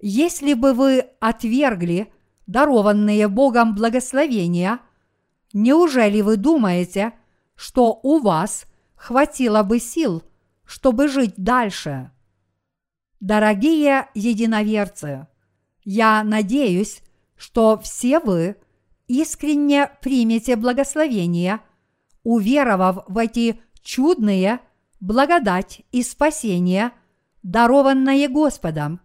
Если 0.00 0.54
бы 0.54 0.74
вы 0.74 1.06
отвергли 1.20 2.12
дарованные 2.46 3.28
Богом 3.28 3.74
благословения, 3.74 4.80
неужели 5.52 6.20
вы 6.20 6.36
думаете, 6.36 7.12
что 7.54 7.98
у 8.02 8.18
вас 8.18 8.66
хватило 8.94 9.62
бы 9.62 9.78
сил, 9.78 10.22
чтобы 10.64 11.08
жить 11.08 11.34
дальше? 11.36 12.10
Дорогие 13.20 14.08
единоверцы, 14.14 15.26
я 15.84 16.22
надеюсь, 16.24 17.02
что 17.36 17.78
все 17.78 18.20
вы 18.20 18.56
искренне 19.08 19.90
примете 20.00 20.56
благословение, 20.56 21.60
уверовав 22.22 23.04
в 23.08 23.18
эти 23.18 23.60
чудные 23.82 24.60
благодать 25.00 25.82
и 25.90 26.02
спасение, 26.02 26.92
дарованное 27.42 28.28
Господом. 28.28 29.00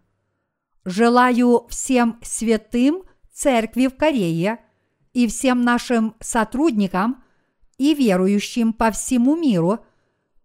Желаю 0.83 1.65
всем 1.69 2.19
святым 2.21 3.03
церкви 3.31 3.87
в 3.87 3.95
Корее 3.95 4.59
и 5.15 5.27
всем 5.27 5.61
нашим 5.61 6.13
сотрудникам 6.19 7.23
и 7.77 7.95
верующим 7.95 8.73
по 8.73 8.91
всему 8.91 9.37
миру 9.37 9.79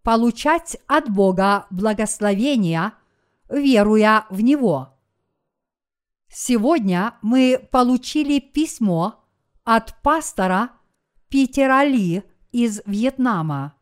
получать 0.01 0.77
от 0.87 1.09
Бога 1.09 1.67
благословения, 1.69 2.93
веруя 3.49 4.25
в 4.29 4.39
Него. 4.41 4.97
Сегодня 6.29 7.15
мы 7.21 7.67
получили 7.69 8.39
письмо 8.39 9.23
от 9.65 10.01
пастора 10.01 10.69
Питера 11.27 11.83
Ли 11.83 12.23
из 12.53 12.81
Вьетнама. 12.85 13.75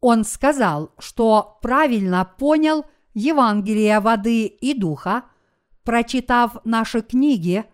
Он 0.00 0.24
сказал, 0.24 0.92
что 0.98 1.58
правильно 1.62 2.24
понял 2.24 2.86
Евангелие 3.12 3.98
воды 3.98 4.46
и 4.46 4.72
духа, 4.72 5.24
прочитав 5.82 6.58
наши 6.64 7.02
книги, 7.02 7.64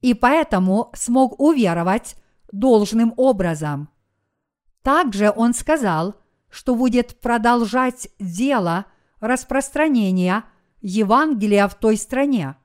и 0.00 0.14
поэтому 0.14 0.90
смог 0.94 1.40
уверовать 1.40 2.16
должным 2.52 3.12
образом. 3.16 3.88
Также 4.82 5.32
он 5.34 5.54
сказал, 5.54 6.14
что 6.48 6.74
будет 6.74 7.20
продолжать 7.20 8.08
дело 8.18 8.86
распространения 9.20 10.44
Евангелия 10.80 11.68
в 11.68 11.74
той 11.74 11.96
стране. 11.96 12.56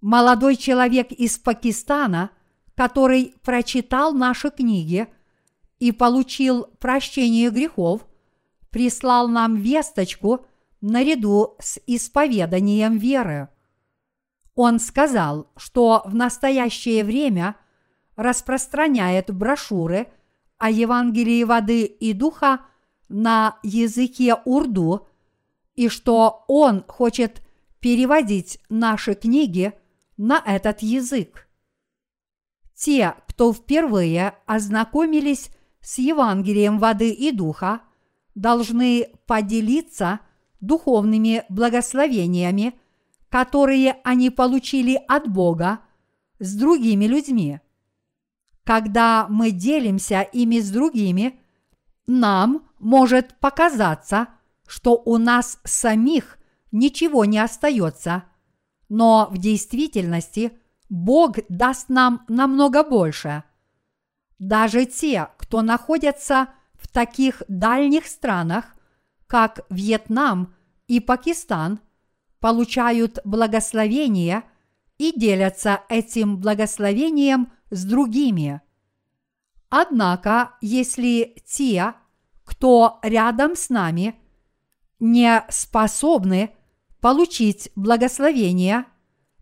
Молодой 0.00 0.56
человек 0.56 1.12
из 1.12 1.38
Пакистана, 1.38 2.30
который 2.74 3.34
прочитал 3.42 4.12
наши 4.12 4.50
книги– 4.50 5.06
и 5.78 5.92
получил 5.92 6.66
прощение 6.78 7.50
грехов, 7.50 8.06
прислал 8.70 9.28
нам 9.28 9.56
весточку 9.56 10.46
наряду 10.80 11.56
с 11.60 11.78
исповеданием 11.86 12.96
веры. 12.96 13.48
Он 14.54 14.78
сказал, 14.78 15.50
что 15.56 16.02
в 16.04 16.14
настоящее 16.14 17.04
время 17.04 17.56
распространяет 18.16 19.34
брошюры 19.34 20.08
о 20.58 20.70
Евангелии 20.70 21.42
воды 21.44 21.84
и 21.84 22.12
духа 22.12 22.60
на 23.08 23.58
языке 23.62 24.36
урду 24.44 25.08
и 25.74 25.88
что 25.88 26.44
он 26.46 26.84
хочет 26.86 27.42
переводить 27.80 28.60
наши 28.68 29.14
книги 29.14 29.72
на 30.16 30.40
этот 30.44 30.82
язык. 30.82 31.48
Те, 32.74 33.14
кто 33.28 33.52
впервые 33.52 34.34
ознакомились 34.46 35.50
с 35.80 35.98
Евангелием 35.98 36.78
воды 36.78 37.10
и 37.10 37.30
духа, 37.32 37.82
должны 38.34 39.08
поделиться 39.26 40.20
духовными 40.60 41.44
благословениями, 41.48 42.74
которые 43.34 43.96
они 44.04 44.30
получили 44.30 44.96
от 45.08 45.26
Бога 45.26 45.80
с 46.38 46.54
другими 46.54 47.06
людьми. 47.06 47.58
Когда 48.62 49.26
мы 49.28 49.50
делимся 49.50 50.20
ими 50.20 50.60
с 50.60 50.70
другими, 50.70 51.40
нам 52.06 52.70
может 52.78 53.36
показаться, 53.40 54.28
что 54.68 55.02
у 55.04 55.18
нас 55.18 55.58
самих 55.64 56.38
ничего 56.70 57.24
не 57.24 57.40
остается, 57.40 58.22
но 58.88 59.26
в 59.32 59.38
действительности 59.38 60.52
Бог 60.88 61.38
даст 61.48 61.88
нам 61.88 62.24
намного 62.28 62.84
больше– 62.84 63.42
даже 64.38 64.84
те, 64.84 65.28
кто 65.38 65.62
находятся 65.62 66.50
в 66.74 66.86
таких 66.86 67.42
дальних 67.48 68.06
странах, 68.06 68.76
как 69.26 69.60
Вьетнам 69.70 70.54
и 70.86 71.00
Пакистан, 71.00 71.80
получают 72.44 73.20
благословение 73.24 74.42
и 74.98 75.18
делятся 75.18 75.80
этим 75.88 76.36
благословением 76.36 77.50
с 77.70 77.86
другими. 77.86 78.60
Однако, 79.70 80.50
если 80.60 81.36
те, 81.46 81.94
кто 82.44 82.98
рядом 83.02 83.56
с 83.56 83.70
нами, 83.70 84.14
не 85.00 85.42
способны 85.48 86.50
получить 87.00 87.70
благословение 87.76 88.84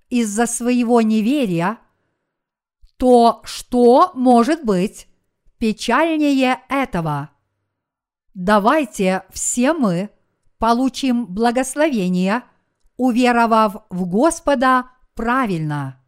из-за 0.09 0.46
своего 0.46 1.00
неверия– 1.00 1.78
то 2.98 3.40
что 3.42 4.12
может 4.14 4.64
быть 4.64 5.09
печальнее 5.59 6.61
этого? 6.68 7.30
Давайте 8.32 9.24
все 9.30 9.72
мы 9.72 10.11
получим 10.59 11.26
благословение, 11.26 12.44
уверовав 13.03 13.86
в 13.90 14.05
Господа 14.05 14.84
правильно. 15.14 16.01